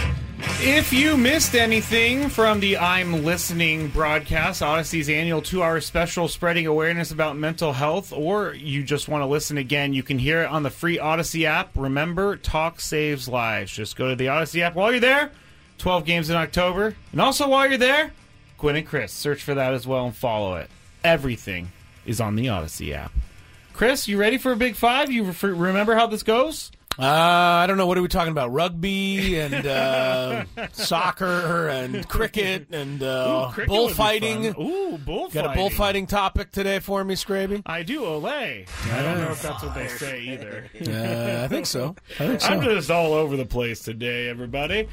[0.63, 6.67] If you missed anything from the I'm Listening broadcast, Audacy's annual two hour special spreading
[6.67, 10.51] awareness about mental health, or you just want to listen again, you can hear it
[10.51, 11.71] on the free Audacy app.
[11.75, 13.71] Remember, talk saves lives.
[13.71, 15.31] Just go to the Audacy app while you're there.
[15.79, 16.95] 12 games in October.
[17.11, 18.11] And also while you're there,
[18.59, 19.11] Gwynn and Chris.
[19.11, 20.69] Search for that as well and follow it.
[21.03, 21.71] Everything
[22.05, 23.11] is on the Audacy app.
[23.73, 25.11] Chris, you ready for a big five?
[25.11, 26.71] You re- remember how this goes?
[26.99, 27.87] Uh, I don't know.
[27.87, 28.51] What are we talking about?
[28.51, 34.45] Rugby and uh, soccer and cricket and uh, Ooh, cricket bullfighting.
[34.59, 35.33] Ooh, bullfighting.
[35.33, 37.63] Got a bullfighting topic today for me, Scraby?
[37.65, 38.67] I do, Olay.
[38.91, 40.65] I don't know if that's what they say either.
[40.75, 41.95] Uh, I think so.
[42.19, 42.49] I think so.
[42.49, 44.87] I'm just all over the place today, everybody.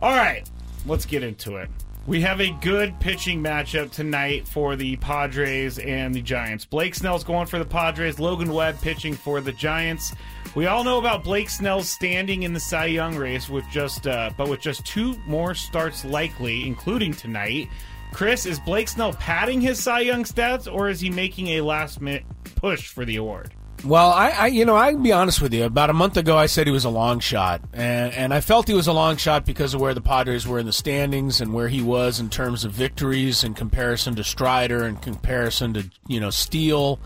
[0.00, 0.48] All right,
[0.86, 1.68] let's get into it.
[2.06, 6.64] We have a good pitching matchup tonight for the Padres and the Giants.
[6.64, 10.12] Blake Snell's going for the Padres, Logan Webb pitching for the Giants.
[10.56, 14.30] We all know about Blake Snell's standing in the Cy Young race with just uh,
[14.36, 17.68] but with just two more starts likely, including tonight.
[18.12, 22.00] Chris, is Blake Snell padding his Cy Young stats or is he making a last
[22.00, 22.24] minute
[22.56, 23.54] push for the award?
[23.84, 25.64] Well, I, I, you know, I can be honest with you.
[25.64, 28.68] About a month ago, I said he was a long shot, and and I felt
[28.68, 31.54] he was a long shot because of where the Padres were in the standings and
[31.54, 36.20] where he was in terms of victories in comparison to Strider, in comparison to you
[36.20, 36.98] know Steele.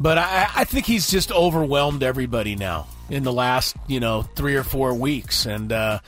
[0.00, 4.56] But I, I think he's just overwhelmed everybody now in the last you know three
[4.56, 6.00] or four weeks, and uh,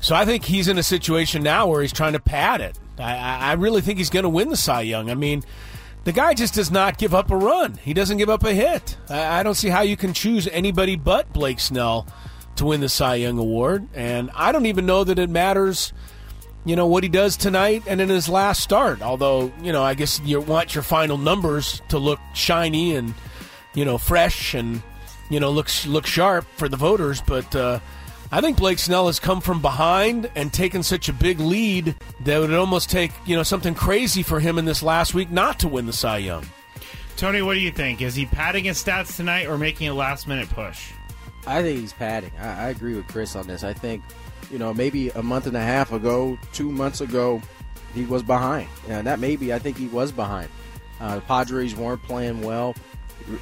[0.00, 2.78] so I think he's in a situation now where he's trying to pad it.
[2.98, 5.10] I, I really think he's going to win the Cy Young.
[5.10, 5.42] I mean
[6.04, 7.74] the guy just does not give up a run.
[7.74, 8.96] He doesn't give up a hit.
[9.08, 12.06] I, I don't see how you can choose anybody but Blake Snell
[12.56, 13.88] to win the Cy Young Award.
[13.94, 15.92] And I don't even know that it matters,
[16.64, 19.00] you know, what he does tonight and in his last start.
[19.00, 23.14] Although, you know, I guess you want your final numbers to look shiny and,
[23.74, 24.82] you know, fresh and,
[25.30, 27.20] you know, looks look sharp for the voters.
[27.20, 27.80] But, uh,
[28.34, 32.36] I think Blake Snell has come from behind and taken such a big lead that
[32.36, 35.58] it would almost take you know something crazy for him in this last week not
[35.58, 36.46] to win the Cy Young.
[37.18, 38.00] Tony, what do you think?
[38.00, 40.92] Is he padding his stats tonight or making a last minute push?
[41.46, 42.32] I think he's padding.
[42.40, 43.64] I, I agree with Chris on this.
[43.64, 44.02] I think
[44.50, 47.42] you know maybe a month and a half ago, two months ago,
[47.94, 50.48] he was behind, and that maybe I think he was behind.
[51.00, 52.74] Uh, the Padres weren't playing well.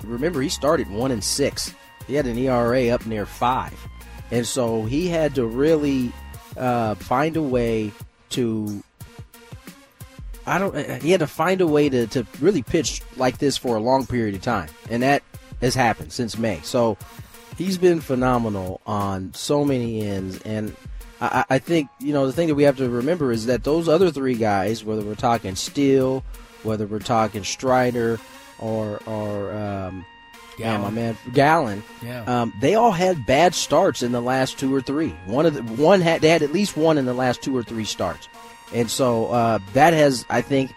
[0.05, 1.75] Remember, he started one and six.
[2.07, 3.79] He had an ERA up near five.
[4.31, 6.13] And so he had to really
[6.57, 7.93] uh, find a way
[8.31, 8.83] to.
[10.47, 10.75] I don't.
[10.77, 13.81] uh, He had to find a way to, to really pitch like this for a
[13.81, 15.23] long period of time, and that
[15.61, 16.61] has happened since May.
[16.63, 16.97] So
[17.59, 20.75] he's been phenomenal on so many ends, and
[21.21, 23.89] I, I think you know the thing that we have to remember is that those
[23.89, 26.25] other three guys, whether we're talking Steele,
[26.63, 28.19] whether we're talking Strider,
[28.61, 30.05] or or um,
[30.61, 31.83] yeah, my man Gallen.
[32.03, 32.23] Yeah.
[32.25, 35.11] Um, they all had bad starts in the last two or three.
[35.27, 37.63] One of the one had they had at least one in the last two or
[37.63, 38.29] three starts,
[38.75, 40.73] and so uh, that has I think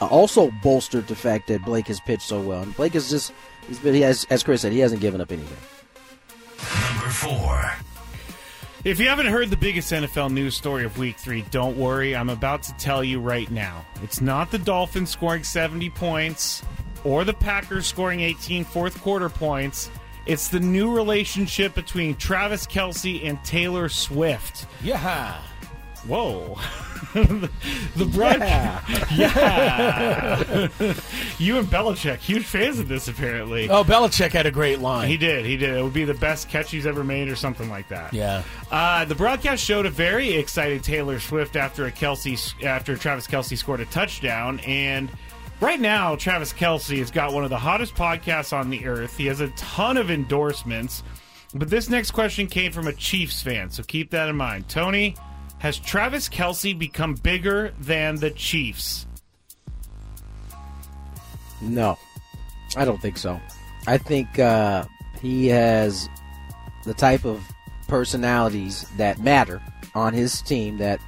[0.00, 2.62] also bolstered the fact that Blake has pitched so well.
[2.62, 3.32] And Blake has just
[3.68, 5.58] he's been he has as Chris said he hasn't given up anything.
[6.90, 7.72] Number four.
[8.84, 12.16] If you haven't heard the biggest NFL news story of week three, don't worry.
[12.16, 13.86] I'm about to tell you right now.
[14.02, 16.64] It's not the Dolphins scoring 70 points
[17.04, 19.90] or the Packers scoring 18 fourth quarter points.
[20.26, 24.66] It's the new relationship between Travis Kelce and Taylor Swift.
[24.82, 25.40] Yeah.
[26.06, 26.58] Whoa.
[27.14, 29.10] the broadcast.
[29.12, 30.68] Yeah.
[31.38, 33.68] you and Belichick, huge fans of this, apparently.
[33.68, 35.08] Oh, Belichick had a great line.
[35.08, 35.44] He did.
[35.44, 35.76] He did.
[35.76, 38.14] It would be the best catch he's ever made, or something like that.
[38.14, 38.42] Yeah.
[38.70, 43.58] Uh, the broadcast showed a very excited Taylor Swift after a Kelce after Travis Kelce
[43.58, 45.10] scored a touchdown, and
[45.62, 49.16] right now Travis Kelce has got one of the hottest podcasts on the earth.
[49.16, 51.02] He has a ton of endorsements.
[51.54, 54.68] But this next question came from a Chiefs fan, so keep that in mind.
[54.68, 55.14] Tony,
[55.58, 59.06] has Travis Kelce become bigger than the Chiefs?
[61.60, 61.98] No,
[62.74, 63.38] I don't think so.
[63.86, 64.84] I think uh,
[65.20, 66.08] he has
[66.84, 67.40] the type of
[67.86, 69.62] personalities that matter
[69.94, 70.78] on his team.
[70.78, 71.00] That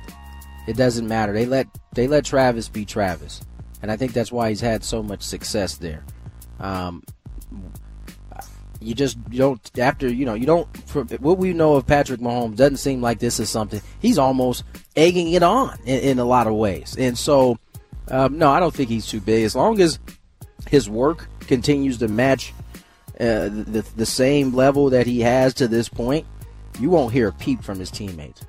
[0.67, 1.33] it doesn't matter.
[1.33, 3.40] They let they let Travis be Travis,
[3.85, 6.03] and I think that's why he's had so much success there.
[6.59, 7.03] Um,
[8.81, 10.66] you just you don't after you know you don't
[11.20, 14.64] what we know of Patrick Mahomes doesn't seem like this is something he's almost
[14.97, 17.59] egging it on in, in a lot of ways, and so
[18.09, 19.99] um, no, I don't think he's too big as long as
[20.66, 22.55] his work continues to match
[23.20, 26.25] uh, the the same level that he has to this point.
[26.81, 28.40] You won't hear a peep from his teammates.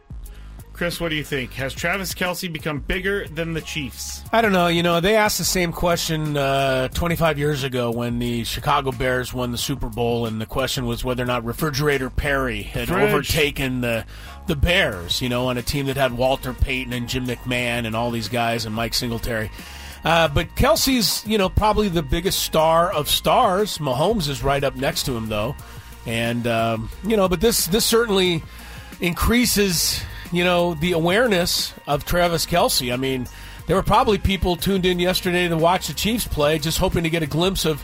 [0.76, 1.54] Chris, what do you think?
[1.54, 4.26] Has Travis Kelce become bigger than the Chiefs?
[4.34, 4.68] I don't know.
[4.68, 9.34] You know, they asked the same question uh, 25 years ago when the Chicago Bears
[9.34, 13.10] won the Super Bowl, and the question was whether or not Refrigerator Perry had Fridge.
[13.10, 14.06] overtaken the
[14.48, 15.22] the Bears.
[15.22, 18.28] You know, on a team that had Walter Payton and Jim McMahon and all these
[18.28, 19.50] guys and Mike Singletary.
[20.04, 23.78] Uh, but Kelce's, you know, probably the biggest star of stars.
[23.78, 25.56] Mahomes is right up next to him, though,
[26.06, 28.44] and um, you know, but this this certainly
[29.00, 32.94] increases, you know, the awareness of Travis Kelce.
[32.94, 33.28] I mean,
[33.68, 37.10] there were probably people tuned in yesterday to watch the Chiefs play, just hoping to
[37.10, 37.84] get a glimpse of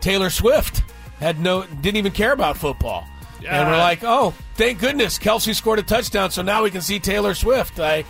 [0.00, 0.82] Taylor Swift.
[1.20, 3.04] Had no, didn't even care about football,
[3.48, 7.00] and we're like, oh, thank goodness Kelce scored a touchdown, so now we can see
[7.00, 7.80] Taylor Swift.
[7.80, 8.04] I,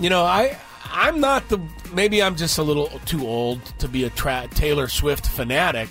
[0.00, 0.58] you know, I.
[0.90, 1.60] I'm not the.
[1.92, 5.90] Maybe I'm just a little too old to be a tra- Taylor Swift fanatic.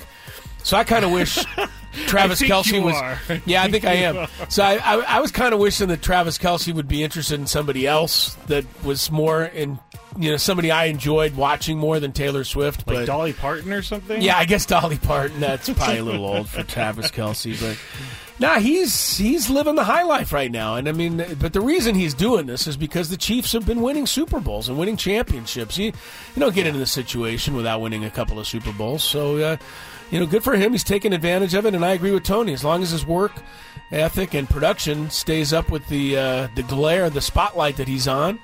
[0.63, 1.37] So I kind of wish
[2.05, 2.95] Travis Kelce was.
[2.95, 3.19] are.
[3.45, 4.27] Yeah, I think I am.
[4.49, 7.47] So I, I, I was kind of wishing that Travis Kelce would be interested in
[7.47, 9.79] somebody else that was more in,
[10.17, 12.87] you know, somebody I enjoyed watching more than Taylor Swift.
[12.87, 14.21] Like but Dolly Parton or something?
[14.21, 15.39] yeah, I guess Dolly Parton.
[15.39, 17.77] That's probably a little old for Travis Kelce, but
[18.39, 20.75] nah, he's he's living the high life right now.
[20.75, 23.81] And I mean, but the reason he's doing this is because the Chiefs have been
[23.81, 25.77] winning Super Bowls and winning championships.
[25.77, 29.03] You you don't get into this situation without winning a couple of Super Bowls.
[29.03, 29.37] So.
[29.37, 29.57] Uh,
[30.09, 30.71] you know, good for him.
[30.71, 32.53] He's taking advantage of it, and I agree with Tony.
[32.53, 33.33] As long as his work
[33.91, 38.39] ethic and production stays up with the uh, the glare, the spotlight that he's on,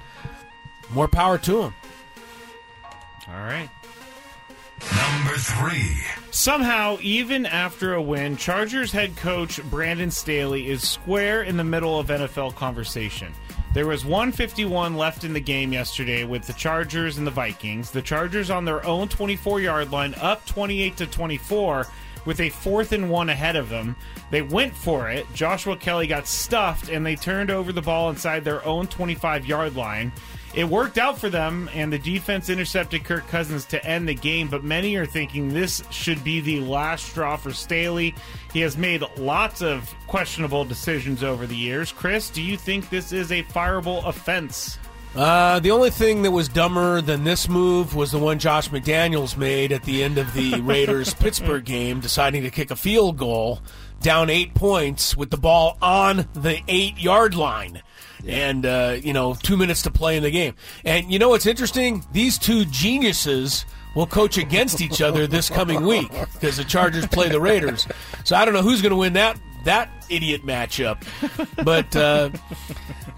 [0.91, 1.73] more power to him.
[3.29, 3.69] All right.
[4.91, 6.22] Number three.
[6.33, 11.99] Somehow, even after a win, Chargers head coach Brandon Staley is square in the middle
[11.99, 13.31] of NFL conversation.
[13.75, 17.91] There was 151 left in the game yesterday with the Chargers and the Vikings.
[17.91, 21.85] The Chargers on their own 24-yard line, up 28 to 24,
[22.25, 23.95] with a fourth and one ahead of them.
[24.31, 25.27] They went for it.
[25.35, 30.11] Joshua Kelley got stuffed, and they turned over the ball inside their own 25-yard line.
[30.55, 34.47] It worked out for them, and the defense intercepted Kirk Cousins to end the game.
[34.49, 38.13] But many are thinking this should be the last straw for Staley.
[38.53, 41.91] He has made lots of questionable decisions over the years.
[41.91, 44.77] Chris, do you think this is a fireable offense?
[45.15, 49.37] Uh, the only thing that was dumber than this move was the one Josh McDaniels
[49.37, 53.59] made at the end of the Raiders Pittsburgh game, deciding to kick a field goal
[54.01, 57.81] down eight points with the ball on the eight yard line.
[58.27, 60.55] And, uh, you know, two minutes to play in the game.
[60.85, 62.05] And you know what's interesting?
[62.13, 63.65] These two geniuses
[63.95, 67.87] will coach against each other this coming week because the Chargers play the Raiders.
[68.23, 71.03] So I don't know who's going to win that that idiot matchup.
[71.63, 72.29] But uh,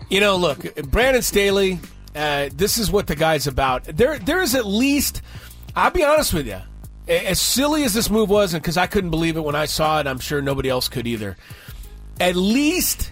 [0.10, 1.80] you know, look, Brandon Staley.
[2.16, 3.84] Uh, this is what the guy's about.
[3.84, 5.22] There, there is at least.
[5.76, 6.62] I'll be honest with you.
[7.10, 10.00] As silly as this move was, and because I couldn't believe it when I saw
[10.00, 11.36] it, I'm sure nobody else could either.
[12.22, 13.12] At least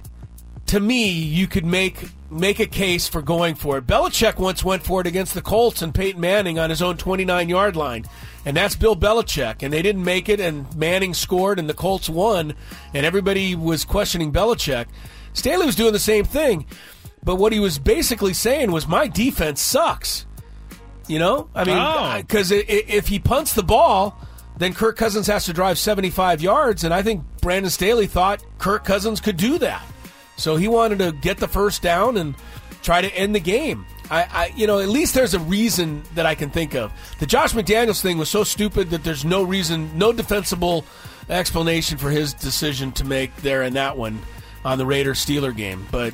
[0.73, 3.85] to me, you could make make a case for going for it.
[3.85, 7.47] Belichick once went for it against the Colts and Peyton Manning on his own 29
[7.47, 8.05] yard line,
[8.43, 9.61] and that's Bill Belichick.
[9.61, 12.55] And they didn't make it, and Manning scored, and the Colts won,
[12.91, 14.87] and everybody was questioning Belichick.
[15.33, 16.65] Staley was doing the same thing,
[17.23, 20.25] but what he was basically saying was, "My defense sucks."
[21.07, 22.13] You know, I Oh.
[22.15, 24.17] mean, because if he punts the ball,
[24.57, 28.83] then Kirk Cousins has to drive 75 yards, and I think Brandon Staley thought Kirk
[28.83, 29.83] Cousins could do that.
[30.35, 32.35] So he wanted to get the first down and
[32.81, 33.85] try to end the game.
[34.11, 36.91] I, I, you know, at least there's a reason that I can think of.
[37.19, 40.85] The Josh McDaniels thing was so stupid that there's no reason, no defensible
[41.29, 44.21] explanation for his decision to make there in that one
[44.65, 45.87] on the Raiders Steeler game.
[45.89, 46.13] But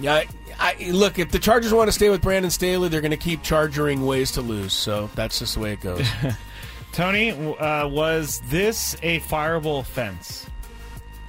[0.00, 0.26] yeah, I,
[0.58, 3.42] I, look, if the Chargers want to stay with Brandon Staley, they're going to keep
[3.42, 4.72] charging ways to lose.
[4.72, 6.06] So that's just the way it goes.
[6.92, 10.46] Tony, uh, was this a fireable offense?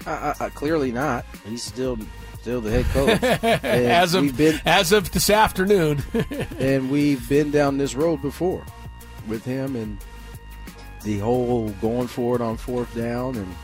[0.07, 1.25] Uh, uh, clearly not.
[1.45, 1.97] He's still
[2.42, 3.24] still the head coach.
[3.64, 6.02] As of been, as of this afternoon.
[6.60, 8.64] and we've been down this road before
[9.28, 9.98] with him and
[11.04, 13.56] the whole going for it on fourth down and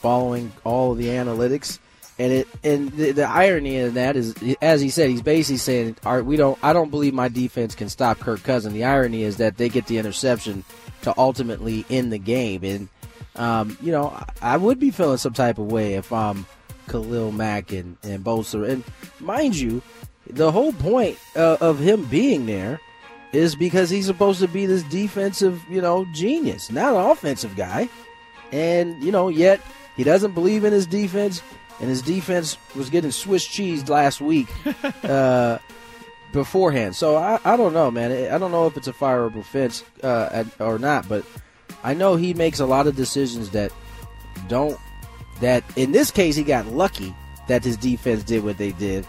[0.00, 1.78] following all of the analytics.
[2.18, 5.96] And it and the, the irony in that is, as he said, he's basically saying,
[6.04, 6.58] "All right, we don't.
[6.64, 9.86] I don't believe my defense can stop Kirk Cousin." The irony is that they get
[9.86, 10.64] the interception
[11.02, 12.88] to ultimately end the game, and
[13.36, 16.44] um, you know, I, I would be feeling some type of way if I'm
[16.88, 18.68] Khalil Mack and and Bosa.
[18.68, 18.84] And
[19.20, 19.82] mind you,
[20.28, 22.80] the whole point uh, of him being there
[23.32, 27.88] is because he's supposed to be this defensive, you know, genius, not an offensive guy.
[28.52, 29.60] And you know, yet
[29.96, 31.42] he doesn't believe in his defense,
[31.80, 34.48] and his defense was getting Swiss cheese last week
[35.04, 35.58] uh,
[36.32, 36.96] beforehand.
[36.96, 38.32] So I, I don't know, man.
[38.32, 41.24] I don't know if it's a fireable offense uh, or not, but
[41.82, 43.72] I know he makes a lot of decisions that
[44.48, 44.78] don't.
[45.40, 47.14] That in this case, he got lucky
[47.46, 49.06] that his defense did what they did.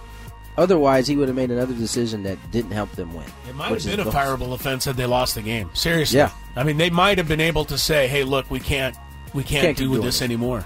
[0.58, 3.26] Otherwise, he would have made another decision that didn't help them win.
[3.48, 5.70] It might have been a the- fireable offense had they lost the game.
[5.74, 6.18] Seriously.
[6.18, 6.32] Yeah.
[6.56, 8.96] I mean, they might have been able to say, "Hey, look, we can't,
[9.34, 10.66] we can't, Can't do doing this it." anymore."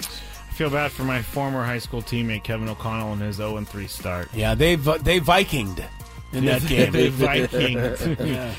[0.00, 3.86] I feel bad for my former high school teammate Kevin O'Connell and his 0 3
[3.86, 4.28] start.
[4.34, 5.82] Yeah, they vi- they Vikinged
[6.34, 6.92] in that game.
[6.92, 8.26] they Vikinged.
[8.26, 8.54] Yeah.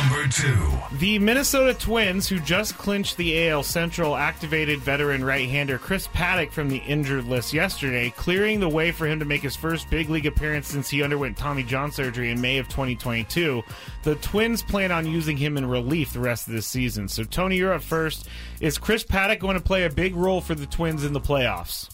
[0.00, 0.82] Number two.
[0.98, 6.68] The Minnesota Twins, who just clinched the AL Central, activated veteran right-hander Chris Paddack from
[6.68, 10.26] the injured list yesterday, clearing the way for him to make his first big league
[10.26, 13.62] appearance since he underwent Tommy John surgery in May of 2022.
[14.02, 17.08] The Twins plan on using him in relief the rest of this season.
[17.08, 18.28] So, Tony, you're up first.
[18.60, 21.88] Is Chris Paddack going to play a big role for the Twins in the playoffs?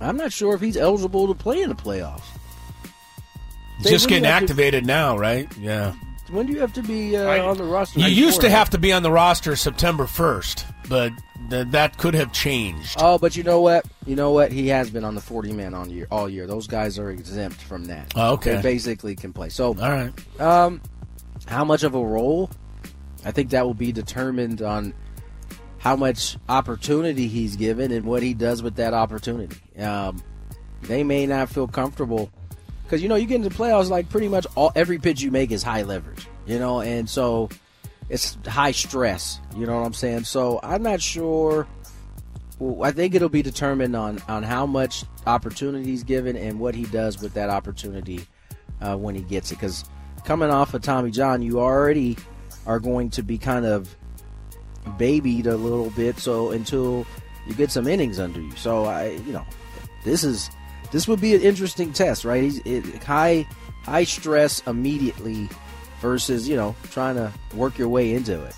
[0.00, 2.35] I'm not sure if he's eligible to play in the playoffs.
[3.82, 5.48] They Just really getting have to- activated now, right?
[5.58, 5.92] Yeah.
[6.30, 8.00] when do you have to be uh, on the roster?
[8.00, 11.12] You used to have to be on the roster September 1st, but
[11.50, 12.96] th- that could have changed.
[12.98, 13.84] Oh, but you know what?
[14.06, 14.50] You know what?
[14.50, 16.46] He has been on the 40 man on year all year.
[16.46, 18.12] Those guys are exempt from that.
[18.16, 18.56] Oh, okay.
[18.56, 19.50] They basically can play.
[19.50, 20.12] So, all right.
[20.40, 20.80] Um,
[21.46, 22.50] how much of a role?
[23.24, 24.94] I think that will be determined on
[25.78, 29.56] how much opportunity he's given and what he does with that opportunity.
[29.80, 30.22] Um,
[30.82, 32.30] they may not feel comfortable
[32.86, 35.50] because you know you get into playoffs like pretty much all every pitch you make
[35.50, 37.48] is high leverage, you know, and so
[38.08, 39.40] it's high stress.
[39.56, 40.24] You know what I'm saying?
[40.24, 41.66] So I'm not sure.
[42.58, 46.74] Well, I think it'll be determined on on how much opportunity he's given and what
[46.74, 48.24] he does with that opportunity
[48.80, 49.56] uh, when he gets it.
[49.56, 49.84] Because
[50.24, 52.16] coming off of Tommy John, you already
[52.66, 53.94] are going to be kind of
[54.96, 56.18] babied a little bit.
[56.18, 57.04] So until
[57.48, 59.44] you get some innings under you, so I, you know,
[60.04, 60.48] this is
[60.92, 62.42] this would be an interesting test, right?
[62.42, 63.46] He's it, high
[63.84, 65.48] high stress immediately
[66.00, 68.54] versus you know trying to work your way into it.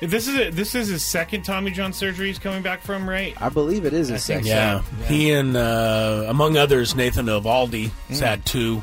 [0.00, 3.34] This is a, this is his second Tommy John surgery he's coming back from, right?
[3.40, 4.84] I believe it is his I think second.
[5.00, 5.06] Yeah.
[5.06, 8.24] He and, uh, among others, Nathan Eovaldi has Mm.
[8.24, 8.82] had two.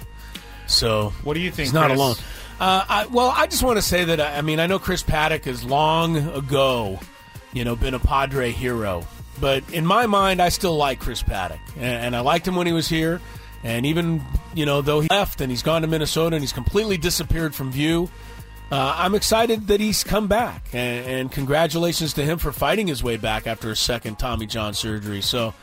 [0.67, 1.99] So What do you think, He's not Chris?
[1.99, 2.15] alone.
[2.59, 5.45] Uh, I, well, I just want to say that I mean I know Chris Paddack
[5.45, 6.99] has long ago,
[7.51, 9.03] you know, been a Padre hero,
[9.39, 12.73] but in my mind, I still like Chris Paddack, and, I liked him when he
[12.73, 13.21] was here,
[13.63, 14.21] and even
[14.53, 17.71] you know though he left and he's gone to Minnesota and he's completely disappeared from
[17.71, 18.09] view.
[18.69, 23.01] Uh, I'm excited that he's come back, and, and congratulations to him for fighting his
[23.01, 25.21] way back after a second Tommy John surgery.
[25.21, 25.53] So,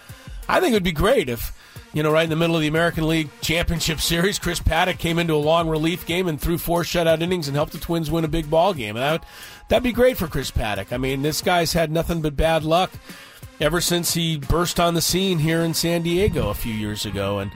[0.49, 1.53] I think it would be great if,
[1.93, 5.19] you know, right in the middle of the American League Championship Series, Chris Paddack came
[5.19, 8.25] into a long relief game and threw four shutout innings and helped the Twins win
[8.25, 8.97] a big ball game.
[8.97, 9.23] And that would,
[9.69, 10.93] that'd be great for Chris Paddack.
[10.93, 12.91] I mean, this guy's had nothing but bad luck
[13.61, 17.39] ever since he burst on the scene here in San Diego a few years ago.
[17.39, 17.51] And,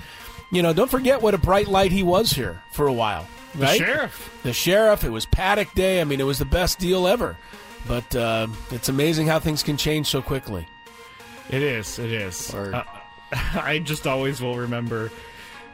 [0.52, 3.26] you know, don't forget what a bright light he was here for a while.
[3.54, 4.38] The sheriff.
[4.42, 5.04] The sheriff.
[5.04, 6.00] It was Paddack Day.
[6.00, 7.36] I mean, it was the best deal ever.
[7.86, 10.66] But uh, it's amazing how things can change so quickly.
[11.48, 11.98] It is.
[11.98, 12.54] It is.
[12.54, 12.84] Uh,
[13.32, 15.10] I just always will remember.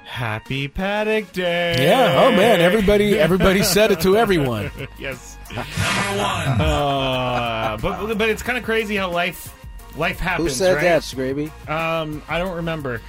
[0.04, 1.76] Happy Paddack Day.
[1.86, 2.24] Yeah.
[2.24, 4.70] Oh man, everybody everybody said it to everyone.
[4.98, 5.38] yes.
[5.48, 6.60] Number one.
[6.60, 9.52] Uh, but but it's kind of crazy how life
[9.96, 10.50] life happens.
[10.50, 10.82] Who said right?
[10.82, 11.50] that, Scraby?
[11.68, 13.00] Um, I don't remember.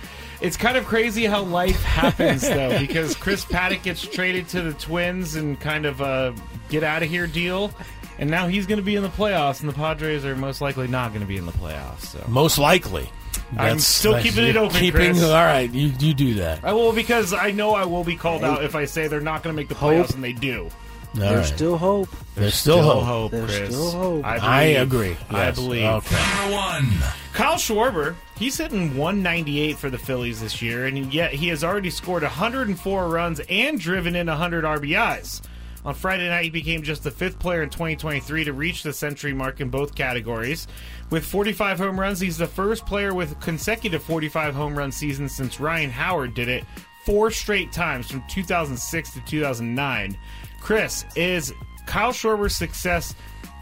[0.42, 4.74] It's kind of crazy how life happens though, because Chris Paddack gets traded to the
[4.74, 6.36] Twins and kind of a
[6.70, 7.72] get out of here deal,
[8.20, 10.88] and now he's going to be in the playoffs, and the Padres are most likely
[10.88, 12.02] not going to be in the playoffs.
[12.08, 13.10] So Most likely.
[13.58, 14.78] I'm still keeping it open.
[14.80, 15.24] Keeping Chris.
[15.24, 15.72] all right.
[15.72, 16.64] You you do that.
[16.64, 19.44] I will because I know I will be called out if I say they're not
[19.44, 20.16] going to make the playoffs, Hope.
[20.16, 20.70] and they do.
[21.16, 21.56] All There's right.
[21.58, 22.10] still hope.
[22.36, 23.32] There's still hope.
[23.32, 23.70] There's Chris.
[23.70, 24.26] still hope.
[24.26, 24.82] I, I believe.
[24.82, 25.18] agree.
[25.38, 25.86] I believe.
[25.86, 26.16] Okay.
[26.42, 26.90] Number one.
[27.34, 31.90] Kyle Schwarber, he's hitting 198 for the Phillies this year, and yet he has already
[31.90, 35.42] scored 104 runs and driven in 100 RBIs.
[35.86, 39.34] On Friday night, he became just the fifth player in 2023 to reach the century
[39.34, 40.68] mark in both categories.
[41.12, 45.60] With 45 home runs, he's the first player with consecutive 45 home run seasons since
[45.60, 46.64] Ryan Howard did it
[47.06, 50.18] four straight times from 2006 to 2009.
[50.60, 51.54] Chris, is
[51.86, 53.14] Kyle Schwarber's success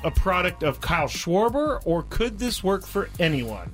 [0.04, 3.74] a product of Kyle Schwarber, or could this work for anyone?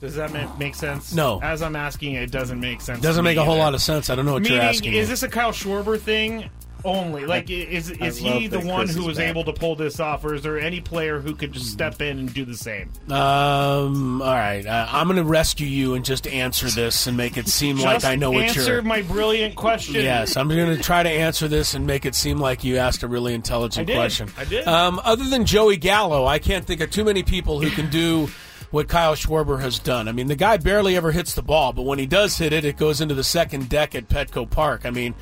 [0.00, 1.14] Does that ma- make sense?
[1.14, 1.40] No.
[1.42, 3.00] As I'm asking, it doesn't make sense.
[3.00, 4.10] Doesn't make a whole lot of sense.
[4.10, 4.92] I don't know what Meaning, you're asking.
[4.94, 6.50] is this a Kyle Schwarber thing
[6.86, 7.26] only?
[7.26, 9.28] Like, i- is I is he the one Chris who is was back.
[9.28, 12.18] able to pull this off, or is there any player who could just step in
[12.18, 12.90] and do the same?
[13.10, 14.22] Um.
[14.22, 14.64] All right.
[14.64, 18.04] Uh, I'm going to rescue you and just answer this and make it seem like
[18.04, 18.64] I know what you're.
[18.64, 19.96] Answer my brilliant question.
[19.96, 23.02] Yes, I'm going to try to answer this and make it seem like you asked
[23.02, 24.28] a really intelligent I question.
[24.38, 24.66] I did.
[24.66, 28.28] Um, other than Joey Gallo, I can't think of too many people who can do
[28.70, 30.08] what Kyle Schwarber has done.
[30.08, 32.64] I mean, the guy barely ever hits the ball, but when he does hit it,
[32.64, 34.82] it goes into the second deck at Petco Park.
[34.84, 35.14] I mean,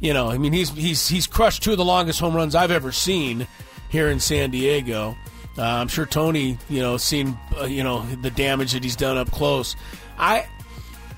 [0.00, 2.70] you know, I mean, he's he's he's crushed two of the longest home runs I've
[2.70, 3.46] ever seen
[3.88, 5.16] here in San Diego.
[5.56, 9.16] Uh, I'm sure Tony, you know, seen uh, you know the damage that he's done
[9.16, 9.74] up close.
[10.16, 10.46] I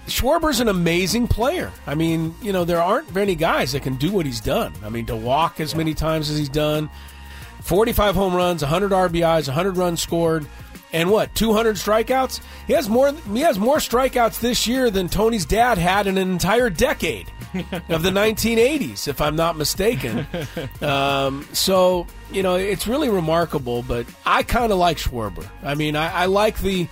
[0.07, 1.71] Schwarber's an amazing player.
[1.87, 4.73] I mean, you know, there aren't many guys that can do what he's done.
[4.83, 6.91] I mean, to walk as many times as he's done,
[7.63, 10.47] 45 home runs, 100 RBIs, 100 runs scored,
[10.93, 11.35] and what?
[11.35, 12.41] 200 strikeouts?
[12.67, 16.31] He has more he has more strikeouts this year than Tony's dad had in an
[16.31, 17.31] entire decade
[17.89, 20.27] of the 1980s, if I'm not mistaken.
[20.83, 25.47] Um, so, you know, it's really remarkable, but I kind of like Schwarber.
[25.63, 26.89] I mean, I, I like the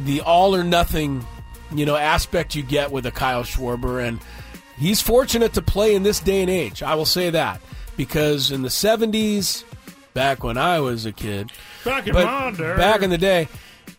[0.00, 1.26] the all or nothing,
[1.74, 4.20] you know, aspect you get with a Kyle Schwarber, and
[4.78, 6.82] he's fortunate to play in this day and age.
[6.82, 7.60] I will say that
[7.96, 9.64] because in the '70s,
[10.14, 11.50] back when I was a kid,
[11.84, 12.14] Back in
[12.76, 13.48] back in the day,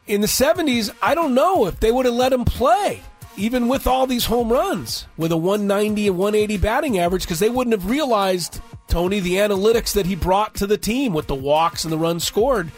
[0.08, 3.02] in the '70s, I don't know if they would have let him play.
[3.38, 7.50] Even with all these home runs, with a 190 and 180 batting average, because they
[7.50, 11.84] wouldn't have realized Tony, the analytics that he brought to the team with the walks
[11.84, 12.72] and the runs scored,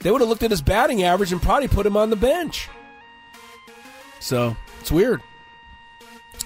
[0.00, 2.68] they would have looked at his batting average and probably put him on the bench.
[4.20, 5.20] So it's weird.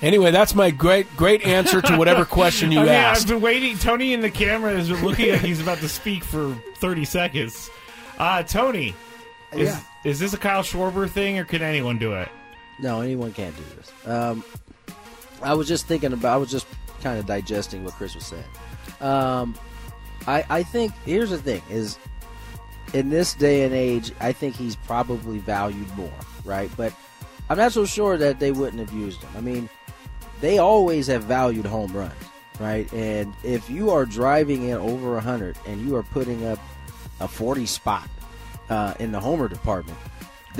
[0.02, 3.22] Anyway, that's my great great answer to whatever question you I mean, asked.
[3.22, 3.76] I've been waiting.
[3.78, 7.70] Tony in the camera is looking like he's about to speak for 30 seconds.
[8.18, 8.94] Uh, Tony,
[9.52, 9.80] is, Yeah.
[10.04, 12.28] is this a Kyle Schwarber thing or can anyone do it?
[12.83, 13.93] No, anyone can't do this.
[14.07, 14.45] Um,
[15.43, 16.35] I was just thinking about.
[16.35, 16.66] I was just
[17.03, 18.45] kind of digesting what Chris was saying.
[19.01, 19.55] Um,
[20.26, 21.99] I I think here's the thing: is
[22.93, 26.12] in this day and age, I think he's probably valued more,
[26.45, 26.70] right?
[26.76, 26.93] But
[27.49, 29.31] I'm not so sure that they wouldn't have used him.
[29.37, 29.68] I mean,
[30.41, 32.12] they always have valued home runs,
[32.59, 32.91] right?
[32.93, 36.59] And if you are driving in over 100 and you are putting up
[37.20, 38.09] a 40 spot
[38.68, 39.99] uh, in the homer department,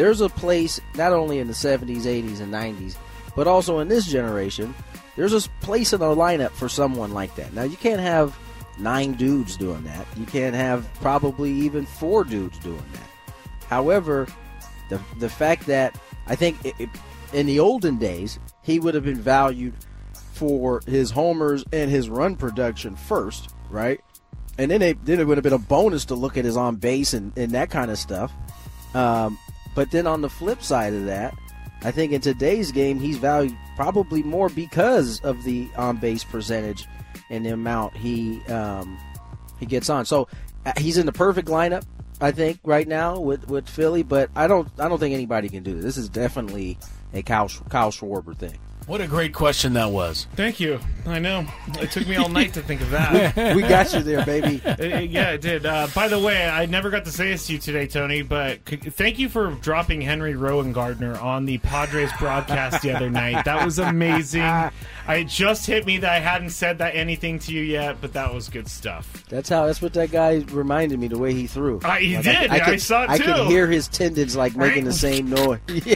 [0.01, 2.96] there's a place not only in the 70s, 80s, and 90s,
[3.36, 4.74] but also in this generation.
[5.14, 7.53] There's a place in the lineup for someone like that.
[7.53, 8.34] Now you can't have
[8.78, 10.07] nine dudes doing that.
[10.16, 13.34] You can't have probably even four dudes doing that.
[13.66, 14.26] However,
[14.88, 16.88] the the fact that I think it, it,
[17.34, 19.74] in the olden days he would have been valued
[20.32, 24.01] for his homers and his run production first, right?
[24.57, 26.76] And then, they, then it would have been a bonus to look at his on
[26.76, 28.32] base and, and that kind of stuff.
[28.94, 29.38] Um,
[29.75, 31.35] but then on the flip side of that,
[31.83, 36.87] I think in today's game he's valued probably more because of the on base percentage
[37.31, 38.99] and the amount he um,
[39.59, 40.05] he gets on.
[40.05, 40.29] So
[40.66, 41.85] uh, he's in the perfect lineup,
[42.21, 44.03] I think, right now with, with Philly.
[44.03, 45.85] But I don't I don't think anybody can do this.
[45.85, 46.79] This is definitely
[47.14, 48.59] a Kyle Kyle Schwarber thing.
[48.87, 50.26] What a great question that was.
[50.35, 50.81] Thank you.
[51.07, 51.47] I know.
[51.81, 53.55] It took me all night to think of that.
[53.57, 54.61] we got you there, baby.
[54.70, 55.64] It- it- yeah, it did.
[55.64, 58.61] Uh, by the way, I never got to say this to you today, Tony, but
[58.68, 63.45] c- thank you for dropping Henry Rowengartner on the Padres broadcast the other night.
[63.45, 64.43] That was amazing.
[64.43, 68.33] I just hit me that I hadn't said that anything to you yet, but that
[68.35, 69.24] was good stuff.
[69.28, 69.66] That's how.
[69.66, 71.09] That's what that guy reminded me.
[71.09, 71.78] The way he threw.
[71.83, 72.51] Uh, he Like, did.
[72.51, 75.61] I could, saw it I could hear his tendons like making the same noise.
[75.68, 75.95] yeah,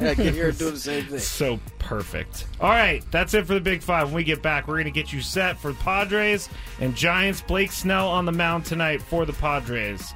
[0.00, 1.18] I could hear him doing the same thing.
[1.18, 2.21] So perfect.
[2.60, 4.08] All right, that's it for the Big Five.
[4.08, 6.48] When we get back, we're going to get you set for the Padres
[6.80, 7.40] and Giants.
[7.40, 10.12] Blake Snell on the mound tonight for the Padres.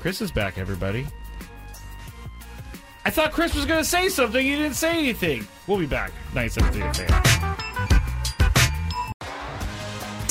[0.00, 1.06] Chris is back, everybody.
[3.04, 4.44] I thought Chris was going to say something.
[4.44, 5.46] He didn't say anything.
[5.66, 6.12] We'll be back.
[6.34, 7.75] Nice everything fan.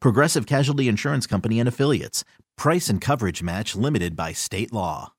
[0.00, 2.24] Progressive Casualty Insurance Company and Affiliates.
[2.56, 5.12] Price and coverage match limited by state law.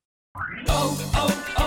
[0.68, 1.67] Oh, oh, oh.